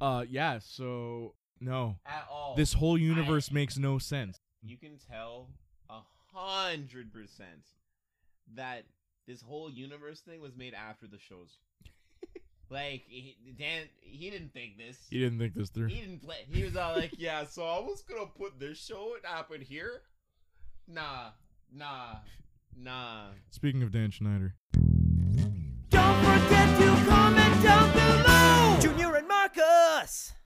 uh, 0.00 0.24
yeah. 0.28 0.58
So 0.62 1.34
no, 1.60 1.96
at 2.04 2.26
all. 2.30 2.54
this 2.56 2.72
whole 2.74 2.98
universe 2.98 3.50
makes 3.50 3.78
no 3.78 3.98
sense. 3.98 4.38
you 4.62 4.76
can 4.76 4.98
tell 5.10 5.48
a 5.88 6.00
hundred 6.34 7.12
percent 7.12 7.62
that 8.54 8.84
this 9.26 9.40
whole 9.42 9.70
universe 9.70 10.20
thing 10.20 10.40
was 10.40 10.56
made 10.56 10.74
after 10.74 11.06
the 11.06 11.18
shows. 11.18 11.58
like 12.70 13.04
he, 13.06 13.36
Dan, 13.58 13.84
he 14.00 14.30
didn't 14.30 14.52
think 14.52 14.78
this. 14.78 14.98
He 15.10 15.18
didn't 15.18 15.38
think 15.38 15.54
this 15.54 15.70
through. 15.70 15.88
He 15.88 16.00
didn't 16.00 16.22
play. 16.22 16.46
He 16.50 16.62
was 16.64 16.76
all 16.76 16.94
like, 16.94 17.12
"Yeah, 17.16 17.44
so 17.46 17.64
I 17.64 17.80
was 17.80 18.02
gonna 18.02 18.26
put 18.26 18.58
this 18.60 18.78
show 18.78 19.14
it 19.16 19.26
happened 19.26 19.62
here." 19.64 20.02
Nah, 20.86 21.30
nah, 21.72 22.16
nah. 22.76 23.28
Speaking 23.50 23.82
of 23.82 23.90
Dan 23.90 24.10
Schneider, 24.10 24.54
Don't 25.88 26.18
forget 26.24 26.78
to 26.78 27.04
comment 27.08 27.62
down 27.62 27.92
below! 27.92 28.78
Junior 28.80 29.16
and 29.16 29.26
Marcus! 29.26 30.34